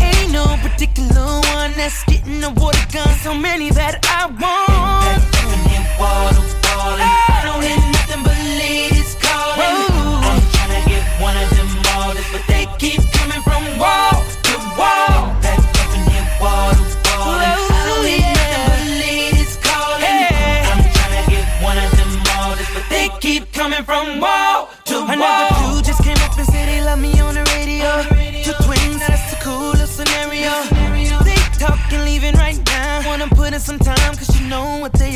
Ain't 0.00 0.32
no 0.32 0.44
particular 0.62 1.40
one 1.54 1.72
that's 1.76 2.02
getting 2.04 2.40
the 2.40 2.50
water 2.50 2.86
gun. 2.92 3.08
So 3.18 3.34
many 3.34 3.68
that 3.70 3.94
I 4.04 4.20
want. 4.40 5.33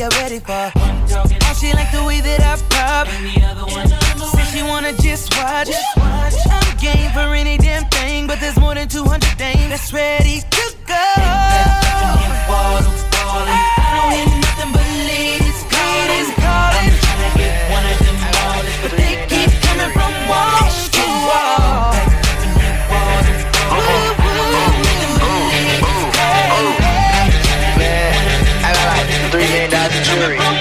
Are 0.03 0.11
ready 0.21 0.39
for. 0.39 0.73
Oh, 0.77 1.57
she 1.59 1.73
like 1.73 1.91
the 1.91 2.05
way 2.05 2.21
that 2.21 2.41
I 2.41 2.55
pop. 2.71 3.09
Say 4.33 4.59
she 4.59 4.63
wanna 4.63 4.93
just 4.93 5.35
watch. 5.37 5.71
I'm 5.97 6.77
game 6.79 7.11
for 7.13 7.35
any 7.35 7.59
damn 7.59 7.89
thing, 7.91 8.27
but 8.27 8.39
there's 8.41 8.59
more 8.59 8.75
than 8.75 8.89
200 8.89 9.37
dames 9.37 9.71
that's 9.71 9.93
ready 9.93 10.41
to 10.51 10.75
go. 10.87 11.08
Million 30.07 30.58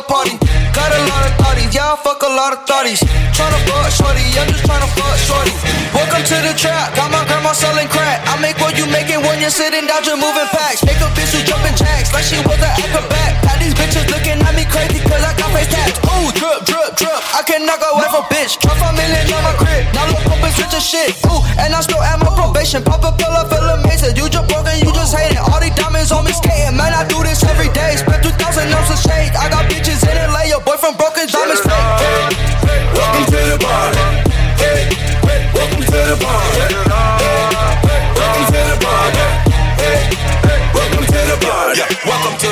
to 0.00 0.06
party. 0.08 0.34
Got 0.72 0.90
a 0.92 1.00
lot 1.08 1.22
of 1.28 1.32
thotties, 1.36 1.72
yeah, 1.74 1.92
I 1.92 1.96
fuck 1.96 2.22
a 2.22 2.32
lot 2.32 2.52
of 2.52 2.64
thotties. 2.64 3.00
Tryna 3.36 3.60
fuck 3.68 3.90
shorty, 3.92 4.24
I'm 4.40 4.48
just 4.48 4.64
tryna 4.64 4.88
fuck 4.96 5.16
shorty. 5.28 5.52
Welcome 5.92 6.24
to 6.24 6.36
the 6.40 6.54
trap, 6.56 6.94
got 6.96 7.10
my 7.10 7.24
grandma 7.28 7.52
selling 7.52 7.88
crack. 7.88 8.24
I 8.24 8.40
make 8.40 8.56
what 8.60 8.76
you 8.78 8.86
making 8.88 9.20
when 9.20 9.40
you're 9.40 9.52
sitting 9.52 9.86
down, 9.86 10.02
just 10.02 10.16
moving 10.16 10.48
packs. 10.56 10.84
Make 10.84 11.00
a 11.00 11.08
bitch 11.12 11.32
who 11.36 11.40
jumping 11.44 11.76
jacks 11.76 12.12
like 12.12 12.24
she 12.24 12.40
was 12.46 12.60
an 12.60 12.72
acrobat. 12.80 13.44
Got 13.44 13.56
these 13.60 13.74
bitches 13.74 14.06
looking 14.08 14.40
at 14.40 14.54
me 14.56 14.64
crazy 14.64 15.00
cause 15.04 15.20
I 15.20 15.32
got 15.36 15.50
face 15.52 15.68
tats. 15.68 15.98
Ooh, 16.06 16.30
drip. 16.32 16.70
Drip, 16.70 16.94
drip, 16.94 17.20
I 17.34 17.42
can 17.42 17.66
knock 17.66 17.82
away 17.82 18.06
from 18.14 18.22
bitch. 18.30 18.54
Drop 18.62 18.78
a 18.78 18.94
million 18.94 19.26
on 19.34 19.42
my 19.42 19.54
crib. 19.58 19.90
Now 19.90 20.06
look 20.06 20.22
up 20.30 20.38
and 20.38 20.54
switch 20.54 20.70
the 20.70 20.78
shit. 20.78 21.18
Ooh, 21.26 21.42
and 21.58 21.74
I'm 21.74 21.82
still 21.82 21.98
at 21.98 22.22
my 22.22 22.30
probation. 22.30 22.84
Pop 22.86 23.02
a 23.02 23.10
pill, 23.10 23.34
I 23.34 23.42
feel 23.50 23.66
amazing. 23.74 24.14
You 24.14 24.30
just 24.30 24.46
broken, 24.46 24.78
you 24.78 24.92
just 24.94 25.10
hating. 25.10 25.42
All 25.42 25.58
these 25.58 25.74
diamonds 25.74 26.14
on 26.14 26.22
me 26.22 26.30
skating. 26.30 26.78
Man, 26.78 26.94
I 26.94 27.02
do 27.10 27.18
this 27.26 27.42
every 27.42 27.72
day. 27.74 27.98
Spent 27.98 28.22
2,000 28.22 28.70
ounces 28.70 28.94
of 28.94 29.00
shade. 29.02 29.34
I 29.34 29.50
got 29.50 29.66
bitches 29.66 29.89
in 30.04 30.16
LA. 30.16 30.42
Your 30.48 30.60
boyfriend 30.60 30.96
broken 30.96 31.26
diamonds 31.26 31.60
fake. 31.60 32.30
Welcome 32.94 33.24
to 33.26 33.40
the 33.50 33.58
party. 33.60 33.98
Hey, 34.60 34.88
hey, 35.26 35.50
welcome 35.54 35.84
to 35.84 35.90
the 35.90 36.16
party. 36.20 36.49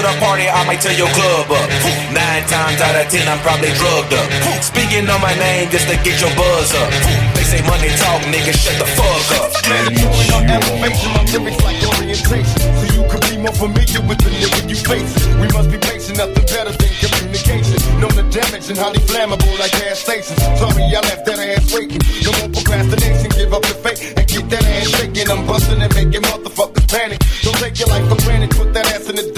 Welcome 0.09 0.17
to 0.17 0.17
the 0.17 0.25
party, 0.25 0.49
I 0.49 0.65
might 0.65 0.81
tear 0.81 0.97
your 0.97 1.09
club 1.13 1.51
up. 1.51 1.69
Nine 2.13 2.45
times 2.49 2.81
out 2.81 2.97
of 2.97 3.11
ten, 3.11 3.29
I'm 3.29 3.41
probably 3.41 3.73
drugged 3.77 4.13
up. 4.15 4.29
Speaking 4.63 5.09
on 5.09 5.21
my 5.21 5.35
name 5.37 5.71
just 5.71 5.89
to 5.89 5.97
get 6.01 6.21
your 6.21 6.33
buzz 6.37 6.73
up. 6.75 6.91
They 7.35 7.45
say 7.45 7.61
money 7.69 7.89
talk, 8.01 8.23
nigga, 8.33 8.53
shut 8.57 8.77
the 8.79 8.89
fuck 8.97 9.29
up. 9.37 9.53
elevation, 9.69 11.13
my 11.13 11.23
lyrics 11.33 11.61
like 11.65 11.81
orientation. 11.85 12.61
So 12.81 12.85
you 12.97 13.03
could 13.09 13.25
be 13.29 13.37
more 13.39 13.53
familiar 13.53 14.01
with 14.09 14.21
the 14.25 14.31
nigga 14.33 14.69
you 14.69 14.77
face. 14.77 15.13
We 15.41 15.47
must 15.53 15.71
be 15.71 15.79
patient, 15.79 16.19
nothing 16.19 16.47
better 16.47 16.73
than 16.73 16.93
communication. 17.01 17.77
Know 18.01 18.09
the 18.09 18.25
damage 18.33 18.69
and 18.69 18.79
highly 18.79 19.01
flammable 19.05 19.53
like 19.59 19.73
gas 19.73 20.01
stations. 20.01 20.41
Sorry, 20.57 20.85
I 20.89 21.01
left 21.05 21.25
that 21.27 21.39
ass 21.39 21.73
waiting. 21.73 22.01
No 22.25 22.33
more 22.41 22.51
procrastination, 22.53 23.31
give 23.37 23.53
up 23.53 23.63
the 23.63 23.77
fake 23.85 24.01
and 24.17 24.27
get 24.27 24.45
that 24.51 24.65
ass 24.65 24.89
shaking. 24.97 25.29
I'm 25.29 25.47
busting 25.47 25.81
and 25.83 25.93
making 25.95 26.23
motherfuckers 26.23 26.87
panic. 26.89 27.21
Don't 27.43 27.57
take 27.59 27.79
your 27.79 27.89
life 27.89 28.07
for 28.09 28.19
granted, 28.25 28.51
put 28.51 28.73
that 28.75 28.87
ass 28.95 29.09
in 29.09 29.17
the 29.17 29.23
dirt. 29.23 29.38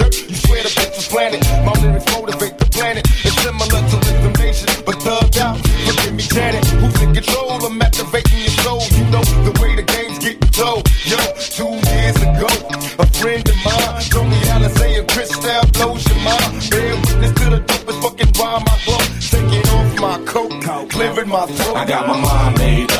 planted. 1.31 1.65
My 1.65 1.73
lyrics 1.81 2.05
motivate 2.11 2.57
the 2.57 2.65
planet. 2.65 3.07
It's 3.23 3.37
similar 3.41 3.81
to 3.89 3.95
Rhythm 4.05 4.33
Nation, 4.33 4.67
but 4.85 4.95
thugged 4.95 5.37
out. 5.37 5.57
Forgive 5.87 6.13
me, 6.13 6.23
Janet. 6.23 6.65
Who's 6.65 7.01
in 7.01 7.13
control? 7.13 7.51
I'm 7.51 7.81
activating 7.81 8.39
your 8.39 8.55
soul. 8.63 8.81
You 8.91 9.03
know 9.11 9.23
the 9.47 9.53
way 9.61 9.75
the 9.75 9.83
game's 9.83 10.19
getting 10.19 10.51
told. 10.51 10.89
Yo, 11.05 11.17
two 11.37 11.73
years 11.91 12.17
ago, 12.17 12.49
a 12.99 13.05
friend 13.19 13.47
of 13.47 13.57
mine 13.63 14.01
told 14.09 14.27
me 14.27 14.39
how 14.47 14.59
to 14.59 14.69
say 14.69 14.97
a 14.97 15.03
crystal 15.05 15.61
blows 15.73 16.07
your 16.07 16.19
mind. 16.19 16.69
Bear 16.69 16.95
witness 16.95 17.33
to 17.39 17.45
the 17.49 17.61
dopest 17.69 18.01
fucking 18.01 18.31
rhyme 18.39 18.65
I 18.67 18.75
wrote. 18.87 19.09
Taking 19.31 19.65
off 19.75 19.99
my 19.99 20.17
coat, 20.25 20.89
clearing 20.89 21.29
my 21.29 21.45
throat. 21.45 21.75
I 21.75 21.85
got 21.85 22.07
my 22.07 22.19
mind 22.19 22.57
made 22.57 22.90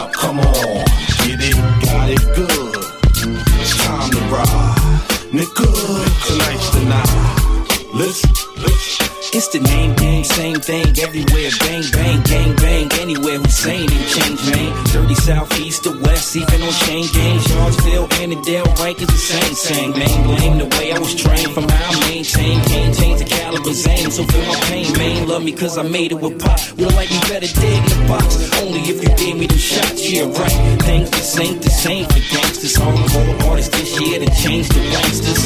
thing 10.71 10.95
everywhere. 11.03 11.51
Bang, 11.59 11.83
bang, 11.91 12.19
gang, 12.23 12.51
bang. 12.63 12.87
Anywhere 13.03 13.39
Hussein 13.43 13.91
ain't 13.91 14.07
change, 14.15 14.41
man. 14.55 14.71
30 14.95 15.15
southeast 15.15 15.83
to 15.83 15.91
west, 16.01 16.35
even 16.35 16.61
on 16.63 16.73
chain 16.87 17.05
gang. 17.11 17.39
Charlottesville, 17.47 18.07
Annandale, 18.21 18.71
rank 18.79 19.01
is 19.01 19.07
the 19.07 19.21
same, 19.31 19.53
same. 19.53 19.91
Man, 19.91 20.17
blame 20.23 20.57
the 20.63 20.67
way 20.77 20.93
I 20.95 20.99
was 20.99 21.13
trained 21.13 21.51
from 21.51 21.67
how 21.67 21.91
I 21.91 21.99
maintain. 22.09 22.55
Can't 22.71 22.95
change 22.95 23.19
the 23.19 23.27
caliber's 23.27 23.85
aim, 23.87 24.09
so 24.11 24.23
feel 24.23 24.45
my 24.47 24.59
pain, 24.71 24.91
man. 24.97 25.27
Love 25.27 25.43
me 25.43 25.51
cause 25.51 25.77
I 25.77 25.83
made 25.83 26.11
it 26.13 26.19
with 26.23 26.39
pop. 26.39 26.59
Would 26.77 26.93
like 26.95 27.11
me 27.11 27.19
better 27.27 27.51
dead 27.61 27.79
in 27.83 27.89
the 27.91 28.07
box. 28.07 28.27
Only 28.61 28.81
if 28.91 29.03
you 29.03 29.11
gave 29.21 29.35
me 29.37 29.47
the 29.47 29.59
shots, 29.59 30.09
yeah, 30.09 30.23
right. 30.39 30.57
Things 30.87 31.09
just 31.11 31.39
ain't 31.39 31.61
the 31.61 31.69
same 31.69 32.05
for 32.05 32.23
gangsters. 32.31 32.75
Hardcore 32.79 33.49
artists 33.49 33.75
this 33.75 33.91
year 33.99 34.19
to 34.23 34.29
change 34.43 34.69
the 34.69 34.81
gangsters. 34.93 35.43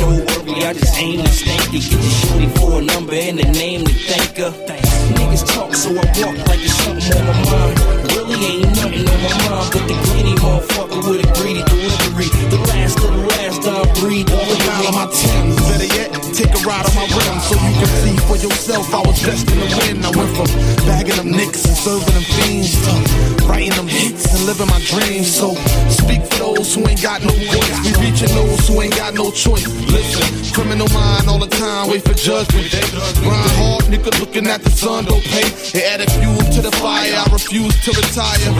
No 0.00 0.08
worry, 0.10 0.35
I 0.66 0.72
just 0.72 0.98
aim 0.98 1.22
to 1.22 1.30
stank 1.30 1.62
it. 1.70 1.86
Get 1.86 2.02
the 2.02 2.10
shorty 2.26 2.48
for 2.58 2.80
a 2.80 2.82
number 2.82 3.14
and 3.14 3.38
a 3.38 3.46
name 3.54 3.86
to 3.86 3.94
thank 4.10 4.34
her. 4.42 4.50
Niggas 5.14 5.46
talk, 5.46 5.70
so 5.78 5.94
I 5.94 6.02
walk 6.18 6.34
like 6.50 6.58
it's 6.58 6.74
something 6.82 7.06
on 7.06 7.22
my 7.22 7.38
mind. 7.54 7.78
Really 8.10 8.34
ain't 8.34 8.74
nothing 8.74 9.06
on 9.06 9.20
my 9.22 9.30
mind, 9.46 9.70
but 9.70 9.86
the 9.86 9.94
greedy 10.10 10.34
motherfucker 10.42 11.06
with 11.06 11.22
a 11.22 11.30
greedy 11.38 11.62
delivery. 11.70 12.26
The 12.50 12.58
last 12.66 12.98
of 12.98 13.14
the 13.14 13.22
last 13.30 13.62
I 13.62 13.78
breathe. 14.02 14.26
All 14.34 14.42
the 14.42 14.58
mile 14.66 14.90
on 14.90 14.94
my 14.98 15.06
Tim's. 15.14 15.54
Better 15.70 15.86
yet, 15.86 16.10
take 16.34 16.50
a 16.50 16.58
ride 16.66 16.82
on 16.82 16.94
my 16.98 17.06
rim 17.14 17.38
so 17.46 17.54
you 17.62 17.70
can 17.78 17.90
see 18.02 18.18
for 18.26 18.36
yourself 18.36 18.92
I 18.92 19.00
was 19.06 19.22
destined 19.22 19.62
to 19.62 19.76
win. 19.78 20.04
I 20.04 20.10
went 20.10 20.30
from 20.36 20.50
bagging 20.86 21.16
them 21.16 21.30
nicks 21.30 21.64
and 21.64 21.76
serving 21.76 22.14
them 22.14 22.26
fiends 22.36 22.74
to 22.82 23.36
writing 23.46 23.74
them 23.74 23.86
hits 23.86 24.26
and 24.34 24.44
living 24.46 24.66
my 24.66 24.80
dreams. 24.82 25.30
So 25.30 25.54
speak 25.88 26.22
for 26.26 26.54
those 26.54 26.74
who 26.74 26.86
ain't 26.88 27.02
got 27.02 27.22
no 27.22 27.32
voice. 27.32 27.78
We 27.86 28.10
reaching 28.10 28.34
those 28.34 28.68
who 28.68 28.82
ain't 28.82 28.96
got 28.96 29.14
no 29.14 29.30
choice. 29.30 29.66
Listen, 29.86 30.26
criminal 30.52 30.88
mind 30.92 31.28
all 31.28 31.38
the 31.38 31.50
time, 31.50 31.88
wait 31.88 32.02
for 32.02 32.14
judgment 32.14 32.70
day. 32.70 32.84
Grind 33.22 33.52
hard, 33.56 33.84
nigga, 33.86 34.12
looking 34.20 34.46
at 34.46 34.62
the 34.62 34.70
sun, 34.70 35.04
don't 35.04 35.22
pay. 35.24 35.46
It 35.78 35.84
added 35.86 36.10
fuel 36.10 36.42
to 36.54 36.60
the 36.62 36.72
fire, 36.82 37.14
I 37.14 37.24
refuse 37.32 37.74
to 37.86 37.90
retire. 37.94 38.50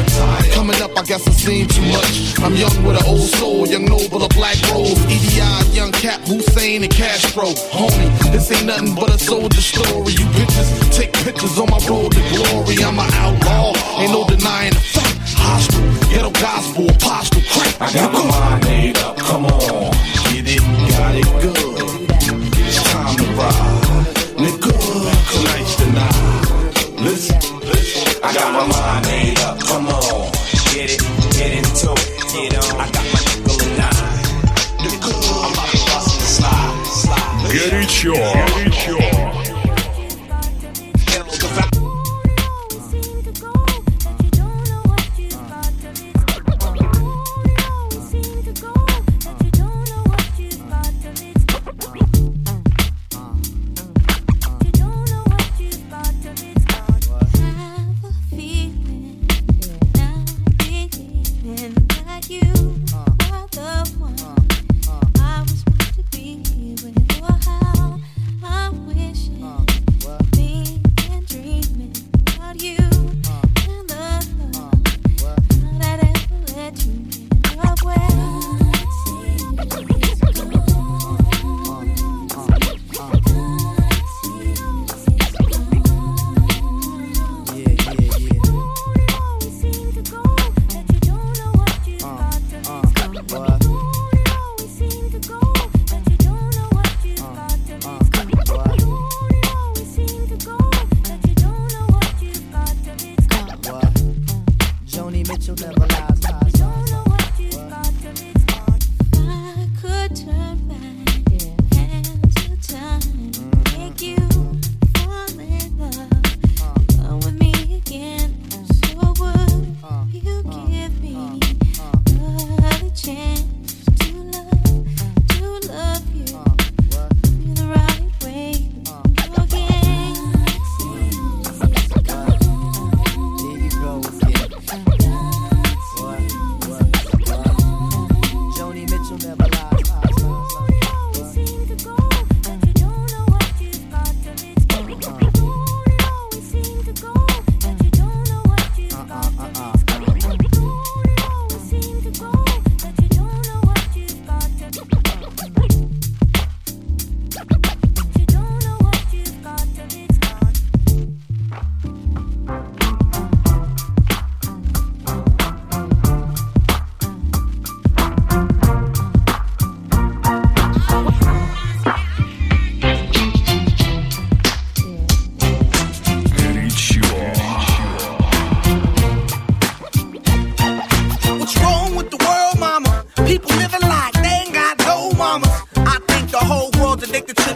Coming 0.54 0.80
up, 0.80 0.96
I 0.96 1.02
guess 1.02 1.26
I've 1.26 1.34
seen 1.34 1.66
too 1.68 1.86
much. 1.90 2.38
I'm 2.38 2.54
young 2.54 2.76
with 2.84 2.96
an 2.96 3.06
old 3.06 3.28
soul, 3.38 3.66
young 3.66 3.84
noble, 3.84 4.22
a 4.22 4.28
black 4.30 4.56
rose. 4.70 4.96
EDI, 5.06 5.74
young 5.74 5.92
Cap, 5.92 6.20
Hussein, 6.26 6.82
and 6.82 6.92
Kastro. 6.92 7.50
Homie, 7.74 8.32
this 8.32 8.50
ain't 8.52 8.66
nothing 8.66 8.94
but 8.94 9.10
a 9.10 9.18
soldier 9.18 9.55
story. 9.60 10.12
You 10.12 10.26
bitches 10.36 10.68
take 10.96 11.12
pictures 11.24 11.58
on 11.58 11.68
my 11.70 11.78
road 11.88 12.12
to 12.12 12.22
glory. 12.34 12.82
I'm 12.84 12.98
an 12.98 13.10
outlaw, 13.14 13.72
ain't 13.98 14.12
no 14.12 14.26
denying 14.26 14.74
the 14.74 14.80
fact. 14.80 15.16
Hostile, 15.36 16.10
ghetto 16.10 16.30
gospel, 16.30 16.90
apostle, 16.90 17.42
crack. 17.50 17.80
I 17.80 17.92
got 17.92 18.12
my 18.12 18.24
mind 18.30 18.64
made 18.64 18.98
up, 18.98 19.16
come 19.18 19.46
on. 19.46 19.92
Get 20.32 20.46
it, 20.46 20.60
got 20.90 21.14
it 21.14 21.42
good. 21.42 21.55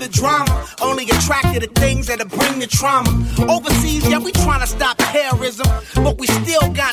The 0.00 0.08
drama. 0.08 0.66
Only 0.80 1.04
attracted 1.04 1.60
to 1.62 1.68
things 1.80 2.06
that'll 2.08 2.26
bring 2.26 2.58
the 2.58 2.66
trauma. 2.66 3.10
Overseas, 3.48 4.08
yeah, 4.08 4.18
we 4.18 4.32
trying 4.32 4.60
to 4.60 4.66
stop 4.66 4.96
terrorism. 4.98 5.66
But 5.94 6.18
we 6.18 6.26
still 6.26 6.68
got 6.72 6.92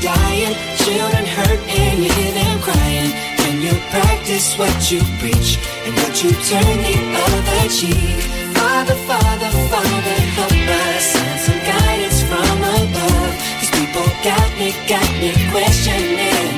dying, 0.00 0.54
children 0.84 1.24
hurt 1.26 1.60
and 1.68 2.04
you 2.04 2.10
hear 2.12 2.32
them 2.32 2.60
crying. 2.60 3.10
Can 3.38 3.62
you 3.62 3.74
practice 3.90 4.58
what 4.58 4.90
you 4.90 5.00
preach 5.18 5.58
and 5.84 5.94
what 5.96 6.22
you 6.22 6.30
turn 6.30 6.76
the 6.84 6.96
other 7.26 7.68
cheek. 7.68 8.20
Father, 8.54 8.94
Father, 9.08 9.50
Father, 9.72 10.18
help 10.36 10.52
us 10.52 11.04
send 11.12 11.40
some 11.40 11.58
guidance 11.58 12.22
from 12.22 12.58
above. 12.76 13.34
These 13.60 13.70
people 13.70 14.06
got 14.22 14.48
me, 14.58 14.74
got 14.86 15.10
me 15.20 15.32
questioning. 15.50 16.57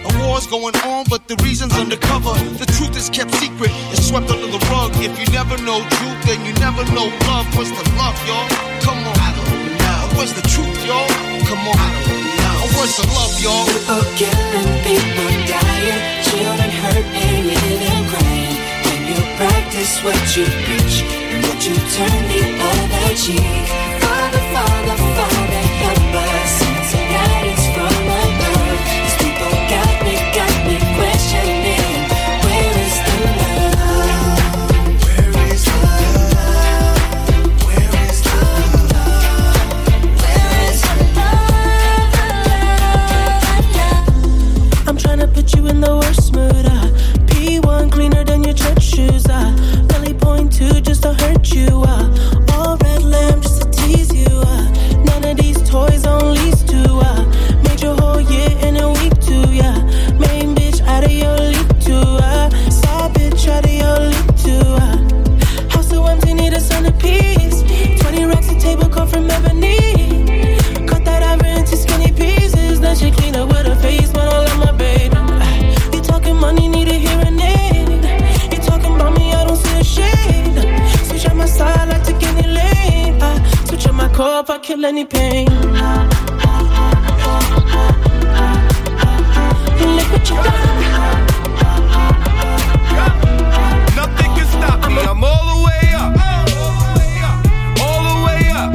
War's 0.31 0.47
going 0.47 0.75
on, 0.87 1.03
but 1.09 1.27
the 1.27 1.35
reason's 1.43 1.75
undercover. 1.75 2.31
The 2.55 2.63
truth 2.79 2.95
is 2.95 3.09
kept 3.09 3.35
secret, 3.35 3.67
it's 3.91 4.07
swept 4.07 4.31
under 4.31 4.47
the 4.47 4.63
rug. 4.71 4.95
If 5.03 5.11
you 5.19 5.27
never 5.35 5.59
know 5.67 5.83
truth, 5.99 6.19
then 6.23 6.39
you 6.47 6.55
never 6.55 6.87
know 6.95 7.11
love. 7.27 7.51
What's 7.51 7.67
the 7.75 7.83
love, 7.99 8.15
y'all? 8.23 8.47
Come 8.79 9.03
on. 9.03 9.11
I 9.11 9.35
don't 9.35 9.75
know. 9.75 10.15
What's 10.15 10.31
the 10.31 10.45
truth, 10.47 10.79
y'all? 10.87 11.11
Come 11.51 11.67
on. 11.67 11.75
I 11.75 11.91
don't 12.07 12.23
know. 12.47 12.79
What's 12.79 12.95
the 12.95 13.11
love, 13.11 13.35
y'all? 13.43 13.67
People 13.75 14.07
killing, 14.15 14.71
people 14.87 15.31
dying, 15.51 15.99
children 16.23 16.71
hurt 16.79 17.07
and 17.11 18.03
crying. 18.07 18.55
When 18.87 19.01
you 19.11 19.19
practice 19.35 19.99
what 19.99 20.15
you 20.31 20.47
preach 20.63 21.03
and 21.27 21.43
what 21.43 21.59
you 21.59 21.75
turn 21.91 22.19
the 22.31 22.43
other 22.71 23.19
cheek. 23.19 23.67
Father, 23.99 24.43
Father, 24.55 24.95
Father, 24.95 25.70
you. 51.53 51.83
Uh. 51.83 52.40
Cup, 84.61 84.69
I 84.69 84.75
kill 84.75 84.85
any 84.85 85.05
pain. 85.05 85.47
You 89.79 89.87
look 89.95 90.11
what 90.11 90.29
you 90.29 90.35
done. 90.35 91.25
Nothing 93.95 94.31
can 94.35 94.47
stop 94.47 94.89
me. 94.89 95.01
I'm 95.01 95.23
all 95.23 95.45
the 95.51 95.63
way 95.65 95.93
up. 95.93 96.13
All 97.81 98.03
the 98.03 98.15
way 98.25 98.41
up. 98.51 98.69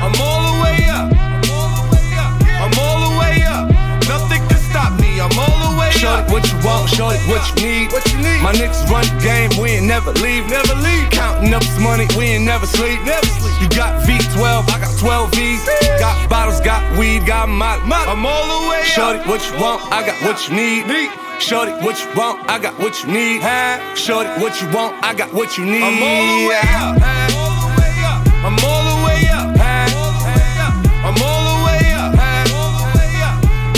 I'm 0.00 0.20
all 0.20 0.42
the 0.48 0.54
way 0.64 0.88
up. 0.88 1.12
All 1.50 1.70
the 1.76 1.84
way 1.92 2.08
up, 2.18 2.32
I'm 2.60 2.78
all 2.78 3.00
the 3.08 3.18
way 3.18 3.42
up. 3.44 3.64
Nothing 4.08 4.42
can 4.48 4.60
stop 4.70 4.92
me. 5.00 5.20
I'm 5.20 5.38
all 5.38 5.72
the 5.72 5.78
way 5.78 5.90
Shorty, 5.90 6.22
up. 6.22 6.30
what 6.30 6.44
you 6.50 6.58
want, 6.64 6.88
shorty, 6.88 7.18
what 7.28 7.42
you 7.48 7.66
need. 7.66 7.92
What 7.92 8.04
you 8.12 8.18
need? 8.18 8.42
My 8.42 8.52
niggas 8.52 8.88
run 8.88 9.04
the 9.04 9.20
game, 9.22 9.50
we 9.60 9.70
ain't 9.70 9.86
never 9.86 10.12
leave. 10.12 10.48
Never 10.48 10.74
leave. 10.74 11.10
Counting 11.10 11.52
up 11.54 11.62
some 11.62 11.82
money, 11.82 12.06
we 12.16 12.24
ain't 12.36 12.44
never 12.44 12.66
sleep. 12.66 13.02
Never 13.04 13.26
sleep. 13.26 13.39
You 13.60 13.68
got 13.68 14.02
V12, 14.08 14.72
I 14.72 14.80
got 14.80 14.98
12 14.98 15.34
V's. 15.34 15.64
Got 16.00 16.30
bottles, 16.30 16.60
got 16.60 16.80
weed, 16.96 17.26
got 17.26 17.46
my. 17.46 17.76
I'm 18.08 18.24
all 18.24 18.46
the 18.48 18.70
way 18.70 18.82
Shorty, 18.84 19.18
up. 19.18 19.26
what 19.26 19.44
you 19.44 19.60
want, 19.60 19.84
I 19.92 20.00
got 20.06 20.16
what 20.24 20.48
you 20.48 20.56
need. 20.56 20.88
Shorty, 21.40 21.72
what 21.84 22.00
you 22.00 22.08
want, 22.16 22.48
I 22.48 22.58
got 22.58 22.78
what 22.78 23.04
you 23.04 23.12
need. 23.12 23.42
Shorty, 23.96 24.30
what 24.40 24.56
you 24.62 24.68
want, 24.72 24.96
I 25.04 25.12
got 25.12 25.32
what 25.34 25.58
you 25.58 25.66
need. 25.66 25.84
I'm 25.84 26.00
all 26.00 26.24
the 26.24 26.48
way 26.48 26.56
up. 26.72 26.96
All 27.36 27.52
the 27.60 27.68
way 27.76 27.94
up. 28.00 28.20
I'm 28.48 28.56
all 28.64 28.82
the 28.88 28.98
way 29.04 29.28
up. 29.28 29.52
I'm 31.04 31.20
all 31.20 31.44
the 31.44 31.56
way 31.68 31.84
up. 32.00 32.16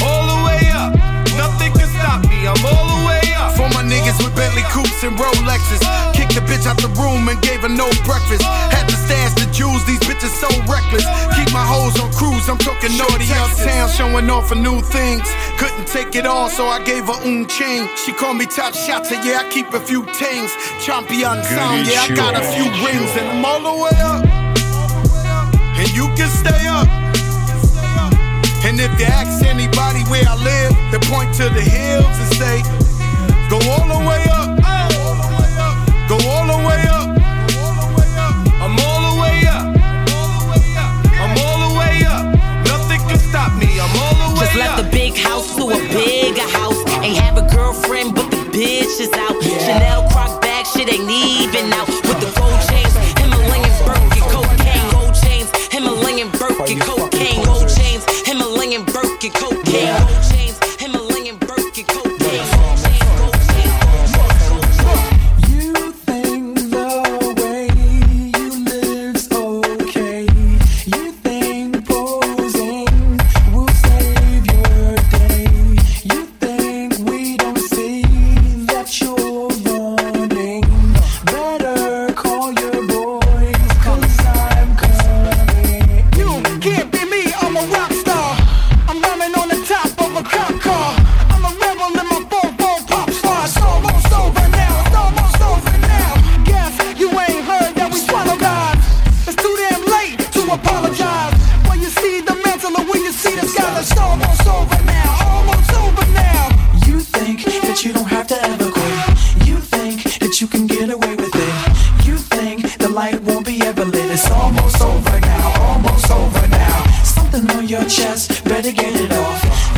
All 0.06 0.24
the 0.30 0.38
way 0.46 0.62
up. 0.78 0.94
Nothing 1.34 1.72
can 1.74 1.90
stop 1.90 2.22
me. 2.30 2.46
I'm 2.46 2.62
all 2.70 2.86
the 2.86 3.02
way 3.02 3.34
up. 3.34 3.50
For 3.58 3.66
my 3.74 3.82
niggas 3.82 4.22
with 4.22 4.30
Bentley 4.36 4.62
coupes 4.62 5.02
and 5.02 5.18
Rolexes. 5.18 6.11
Bitch 6.52 6.68
out 6.68 6.76
the 6.76 6.92
room 7.00 7.24
and 7.32 7.40
gave 7.40 7.64
her 7.64 7.72
no 7.72 7.88
breakfast. 8.04 8.44
Had 8.44 8.84
to 8.84 8.96
stash 9.08 9.32
the 9.40 9.48
jewels, 9.56 9.80
these 9.88 10.04
bitches 10.04 10.36
so 10.36 10.52
reckless. 10.68 11.08
Keep 11.32 11.48
my 11.48 11.64
hoes 11.64 11.96
on 11.96 12.12
cruise, 12.12 12.44
I'm 12.44 12.58
talking 12.58 12.92
no 13.00 13.08
uptown, 13.08 13.88
showing 13.88 14.28
off 14.28 14.50
for 14.50 14.54
new 14.54 14.82
things. 14.92 15.24
Couldn't 15.56 15.88
take 15.88 16.14
it 16.14 16.26
all, 16.26 16.50
so 16.50 16.66
I 16.66 16.84
gave 16.84 17.06
her 17.06 17.16
un 17.24 17.48
chain. 17.48 17.88
She 17.96 18.12
called 18.12 18.36
me 18.36 18.44
top 18.44 18.74
shotter, 18.74 19.16
yeah, 19.24 19.40
I 19.40 19.48
keep 19.48 19.72
a 19.72 19.80
few 19.80 20.04
things. 20.20 20.52
Champion 20.84 21.40
sound, 21.42 21.88
yeah, 21.88 22.04
I 22.04 22.14
got 22.14 22.36
a 22.36 22.44
few 22.44 22.68
rings, 22.84 23.16
and 23.16 23.32
I'm 23.32 23.44
all 23.48 23.62
the 23.64 23.72
way 23.72 23.96
up. 24.04 24.22
And 25.80 25.88
you 25.96 26.04
can 26.20 26.28
stay 26.28 26.68
up. 26.68 26.84
And 28.64 28.78
if 28.78 28.92
you 29.00 29.06
ask 29.06 29.44
anybody 29.44 30.04
where 30.06 30.22
I 30.28 30.36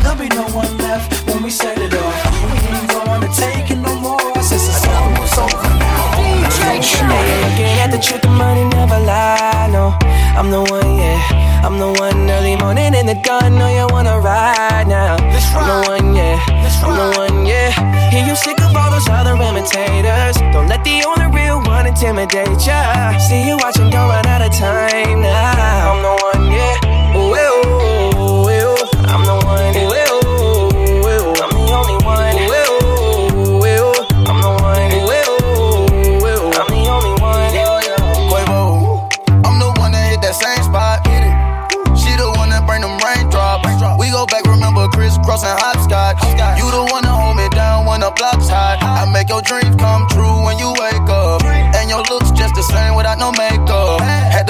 there'll 0.05 0.19
be 0.19 0.29
no 0.29 0.45
one 0.53 0.77
left 0.77 1.09
when 1.27 1.41
we 1.41 1.49
set 1.49 1.77
it 1.79 1.93
off. 1.93 2.13
We 2.45 2.77
ain't 2.77 2.89
gonna 2.89 3.29
take 3.33 3.71
it 3.71 3.81
no 3.81 3.93
more 3.99 4.35
since 4.41 4.69
it's 4.69 4.85
almost 4.87 5.37
over 5.37 5.69
now. 5.81 6.13
Looking 7.41 7.77
at 7.83 7.89
the 7.89 7.97
truth, 7.97 8.21
the 8.21 8.29
money 8.29 8.63
never 8.77 8.99
lie. 8.99 9.67
No, 9.71 9.97
I'm 10.37 10.51
the 10.51 10.61
one, 10.61 10.97
yeah. 10.97 11.65
I'm 11.65 11.79
the 11.79 11.91
one 11.99 12.29
early 12.29 12.55
morning 12.55 12.93
in 12.93 13.05
the 13.07 13.15
gun. 13.15 13.57
No, 13.57 13.67
you 13.67 13.87
wanna 13.89 14.19
ride 14.19 14.87
now. 14.87 15.17
I'm 15.57 15.65
the 15.73 15.89
one, 15.89 16.15
yeah. 16.15 16.37
I'm 16.85 16.93
the 17.01 17.07
one, 17.17 17.45
yeah. 17.45 17.71
Hear 18.11 18.25
you 18.27 18.35
sick 18.35 18.61
of 18.61 18.75
all 18.75 18.91
those 18.91 19.09
other 19.09 19.33
imitators. 19.33 20.37
Don't 20.53 20.67
let 20.67 20.83
the 20.83 21.03
only 21.09 21.27
real 21.35 21.59
one 21.61 21.87
intimidate 21.87 22.61
ya. 22.67 23.17
See 23.17 23.47
you 23.47 23.57
watching, 23.57 23.89
going 23.89 24.25
out 24.27 24.41
of 24.41 24.51
time 24.53 25.21
now. 25.21 26.14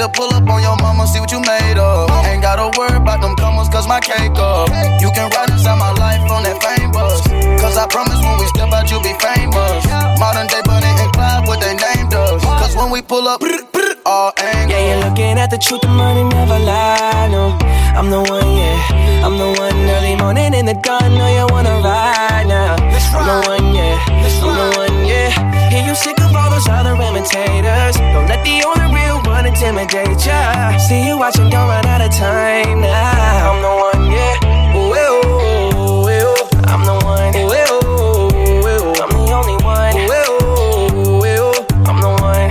To 0.06 0.12
pull 0.12 0.30
up 0.34 0.48
on 0.48 0.62
your 0.62 0.76
mama, 0.76 1.04
see 1.04 1.18
what 1.18 1.32
you 1.32 1.40
made 1.40 1.78
of. 1.82 2.06
Ain't 2.30 2.40
gotta 2.40 2.70
worry 2.78 2.94
about 2.94 3.20
them 3.20 3.34
comers, 3.34 3.68
cause 3.68 3.88
my 3.88 3.98
cake 3.98 4.38
up. 4.38 4.70
You 5.02 5.10
can 5.10 5.26
ride 5.34 5.50
inside 5.50 5.74
my 5.82 5.90
life 5.98 6.22
on 6.30 6.46
that 6.46 6.62
fame 6.62 6.92
bus. 6.94 7.26
Cause 7.58 7.74
I 7.76 7.90
promise 7.90 8.22
when 8.22 8.38
we 8.38 8.46
step 8.54 8.70
out, 8.70 8.86
you'll 8.86 9.02
be 9.02 9.18
famous. 9.18 9.82
Modern 10.22 10.46
day 10.46 10.62
Bonnie 10.62 10.86
and 11.02 11.10
Clyde, 11.10 11.48
what 11.50 11.58
they 11.58 11.74
named 11.74 12.14
us. 12.14 12.38
Cause 12.38 12.76
when 12.76 12.94
we 12.94 13.02
pull 13.02 13.26
up, 13.26 13.42
all 14.06 14.30
angles. 14.38 14.70
Yeah, 14.70 14.94
you're 14.94 15.10
looking 15.10 15.42
at 15.42 15.50
the 15.50 15.58
truth, 15.58 15.82
the 15.82 15.90
money 15.90 16.22
never 16.22 16.58
lie. 16.62 17.26
No, 17.26 17.58
I'm 17.98 18.06
the 18.06 18.22
one, 18.22 18.46
yeah. 18.54 19.26
I'm 19.26 19.34
the 19.34 19.58
one 19.58 19.74
early 19.90 20.14
morning 20.14 20.54
in 20.54 20.66
the 20.70 20.78
dawn. 20.86 21.18
Know 21.18 21.26
you 21.26 21.50
wanna 21.50 21.82
ride 21.82 22.46
now. 22.46 22.78
I'm 22.78 23.26
the 23.26 23.48
one, 23.50 23.74
yeah. 23.74 23.98
I'm 24.06 24.54
the 24.54 24.66
one, 24.78 25.02
yeah. 25.02 25.34
Hear 25.66 25.82
you 25.82 25.96
sick 25.96 26.15
those 26.56 26.68
other 26.68 26.94
imitators. 26.94 27.96
Don't 27.96 28.28
let 28.28 28.42
the 28.42 28.64
only 28.64 28.88
real 28.96 29.20
one 29.28 29.44
intimidate 29.44 30.24
ya. 30.24 30.78
See 30.78 31.06
you 31.06 31.18
watching, 31.18 31.50
don't 31.50 31.68
run 31.68 31.84
out 31.84 32.00
of 32.00 32.10
time 32.10 32.80
now. 32.80 33.52
I'm 33.52 33.60
the 33.60 33.72
one, 33.84 34.10
yeah. 34.10 34.40
Ooh, 34.72 34.96
ooh, 34.96 36.08
ooh. 36.08 36.32
I'm 36.64 36.82
the 36.88 36.96
one. 37.04 37.16
I'm 37.16 37.42
the 39.12 39.32
only 39.36 39.56
one. 39.64 39.96
I'm 41.88 41.98
the 42.00 42.08
one. 42.24 42.48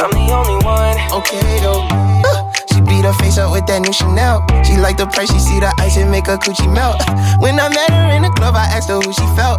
I'm 0.00 0.10
the 0.16 0.32
only 0.32 0.56
one. 0.64 0.96
Okay 1.20 1.60
though. 1.60 1.84
Uh, 2.24 2.40
She 2.72 2.80
beat 2.80 3.04
her 3.04 3.12
face 3.20 3.36
up 3.36 3.52
with 3.52 3.66
that 3.66 3.82
new 3.82 3.92
Chanel. 3.92 4.46
She 4.64 4.76
like 4.78 4.96
the 4.96 5.06
price, 5.06 5.30
she 5.30 5.38
see 5.38 5.60
the 5.60 5.72
ice 5.78 5.98
and 5.98 6.10
make 6.10 6.26
her 6.26 6.38
coochie 6.38 6.72
melt. 6.72 7.02
When 7.40 7.60
I 7.60 7.68
met 7.68 7.90
her 7.90 8.16
in 8.16 8.22
the 8.22 8.30
club, 8.30 8.54
I 8.54 8.64
asked 8.72 8.88
her 8.88 9.00
who 9.00 9.12
she 9.12 9.26
felt. 9.36 9.49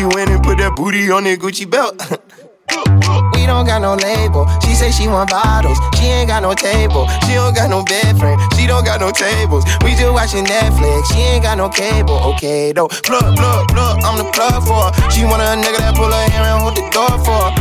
She 0.00 0.06
went 0.06 0.30
and 0.32 0.40
put 0.42 0.56
that 0.56 0.72
booty 0.80 1.12
on 1.12 1.28
that 1.28 1.36
Gucci 1.44 1.68
belt. 1.68 2.00
We 3.36 3.44
don't 3.44 3.68
got 3.68 3.84
no 3.84 4.00
label. 4.00 4.48
She 4.64 4.72
say 4.72 4.88
she 4.88 5.04
want 5.12 5.28
bottles. 5.28 5.76
She 6.00 6.08
ain't 6.08 6.32
got 6.32 6.40
no 6.40 6.54
table. 6.54 7.04
She 7.28 7.36
don't 7.36 7.52
got 7.52 7.68
no 7.68 7.84
bed 7.84 8.16
frame. 8.16 8.40
She 8.56 8.64
don't 8.64 8.80
got 8.80 9.04
no 9.04 9.12
tables. 9.12 9.68
We 9.84 9.92
just 9.92 10.08
watching 10.16 10.48
Netflix. 10.48 11.12
She 11.12 11.20
ain't 11.20 11.42
got 11.44 11.58
no 11.58 11.68
cable. 11.68 12.16
Okay 12.32 12.72
though. 12.72 12.88
Plug, 12.88 13.36
plug, 13.36 13.68
plug. 13.68 14.00
I'm 14.00 14.16
the 14.16 14.24
plug 14.32 14.64
for 14.64 14.88
her. 14.88 15.10
She 15.12 15.28
want 15.28 15.44
a 15.44 15.52
nigga 15.60 15.84
that 15.84 15.92
pull 15.92 16.08
her 16.08 16.24
hair 16.32 16.48
and 16.48 16.64
hold 16.64 16.80
the 16.80 16.88
door 16.88 17.20
for 17.20 17.36
her. 17.36 17.52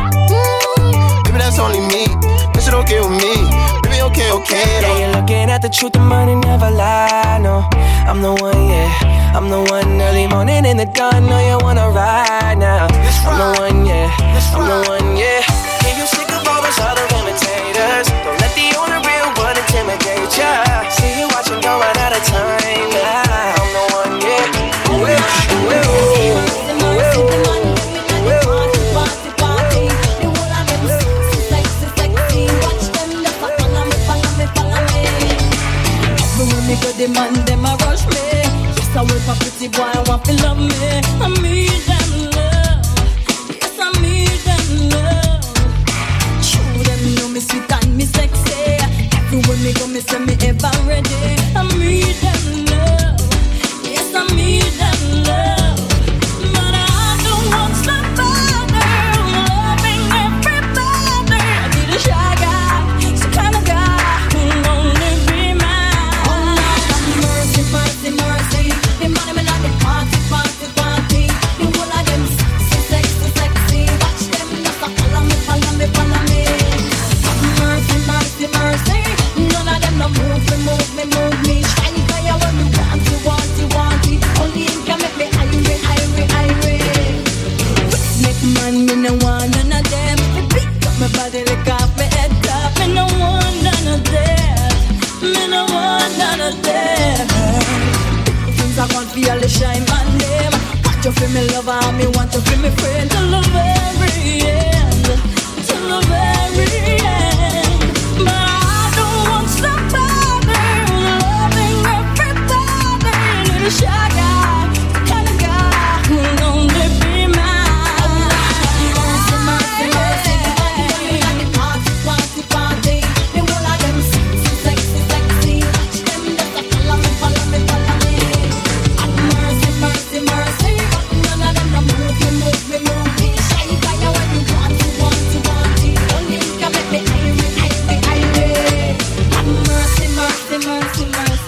Mm, 0.80 1.24
baby, 1.28 1.40
that's 1.44 1.60
only 1.60 1.84
me. 1.92 2.08
This 2.56 2.64
shit 2.64 2.74
okay 2.74 3.02
with 3.04 3.20
me. 3.20 3.36
Okay, 4.10 4.32
okay 4.32 4.66
Yeah, 4.82 4.98
you're 5.00 5.14
looking 5.14 5.50
at 5.54 5.62
the 5.62 5.70
truth, 5.70 5.94
the 5.94 6.00
money 6.00 6.34
never 6.36 6.70
lie. 6.72 7.38
No, 7.42 7.62
I'm 8.10 8.22
the 8.22 8.34
one, 8.34 8.68
yeah. 8.68 8.90
I'm 9.38 9.50
the 9.50 9.62
one 9.70 10.02
early 10.02 10.26
morning 10.28 10.66
in 10.66 10.78
the 10.78 10.86
dawn. 10.86 11.30
Know 11.30 11.38
you 11.38 11.58
wanna 11.62 11.90
ride 11.90 12.58
now. 12.58 12.88
I'm 12.90 13.38
the 13.38 13.50
one, 13.62 13.86
yeah. 13.86 14.10
I'm 14.58 14.66
the 14.66 14.90
one, 14.90 15.16
yeah. 15.16 15.46
Hear 15.86 15.94
you 15.94 16.08
sick 16.10 16.30
of 16.34 16.42
all 16.48 16.62
those 16.66 16.80
other 16.82 17.06
imitators. 17.22 18.10
Don't 18.26 18.40
let 18.42 18.52
the 18.58 18.74
only 18.82 18.98
real 19.06 19.30
one 19.38 19.56
intimidate 19.56 20.34
ya. 20.34 20.90
See 20.90 21.14
you 21.20 21.28
watching, 21.30 21.62
don't 21.62 21.80
run 21.80 21.98
out 22.02 22.18
of 22.18 22.24
time 22.26 22.90
now. 22.90 23.62
I'm 23.62 23.70
the 23.78 23.84
one, 23.94 24.18
yeah. 24.26 24.90
Ooh, 24.90 25.06
ooh, 25.06 25.70
ooh, 25.70 25.86
ooh, 27.46 27.49
the 37.00 37.08
man 37.14 37.34
them 37.46 37.64
a 37.64 37.78
rush 37.86 38.06
me. 38.08 38.44
Yes, 38.76 38.96
I 38.96 39.04
wait 39.04 39.22
for 39.24 39.36
pretty 39.40 39.70
boy, 39.70 39.84
I 39.84 40.04
want 40.10 40.26
to 40.26 40.34
love 40.44 40.58
me. 40.58 40.68
I 41.24 41.28
need 41.42 41.69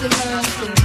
Sebastian. 0.02 0.81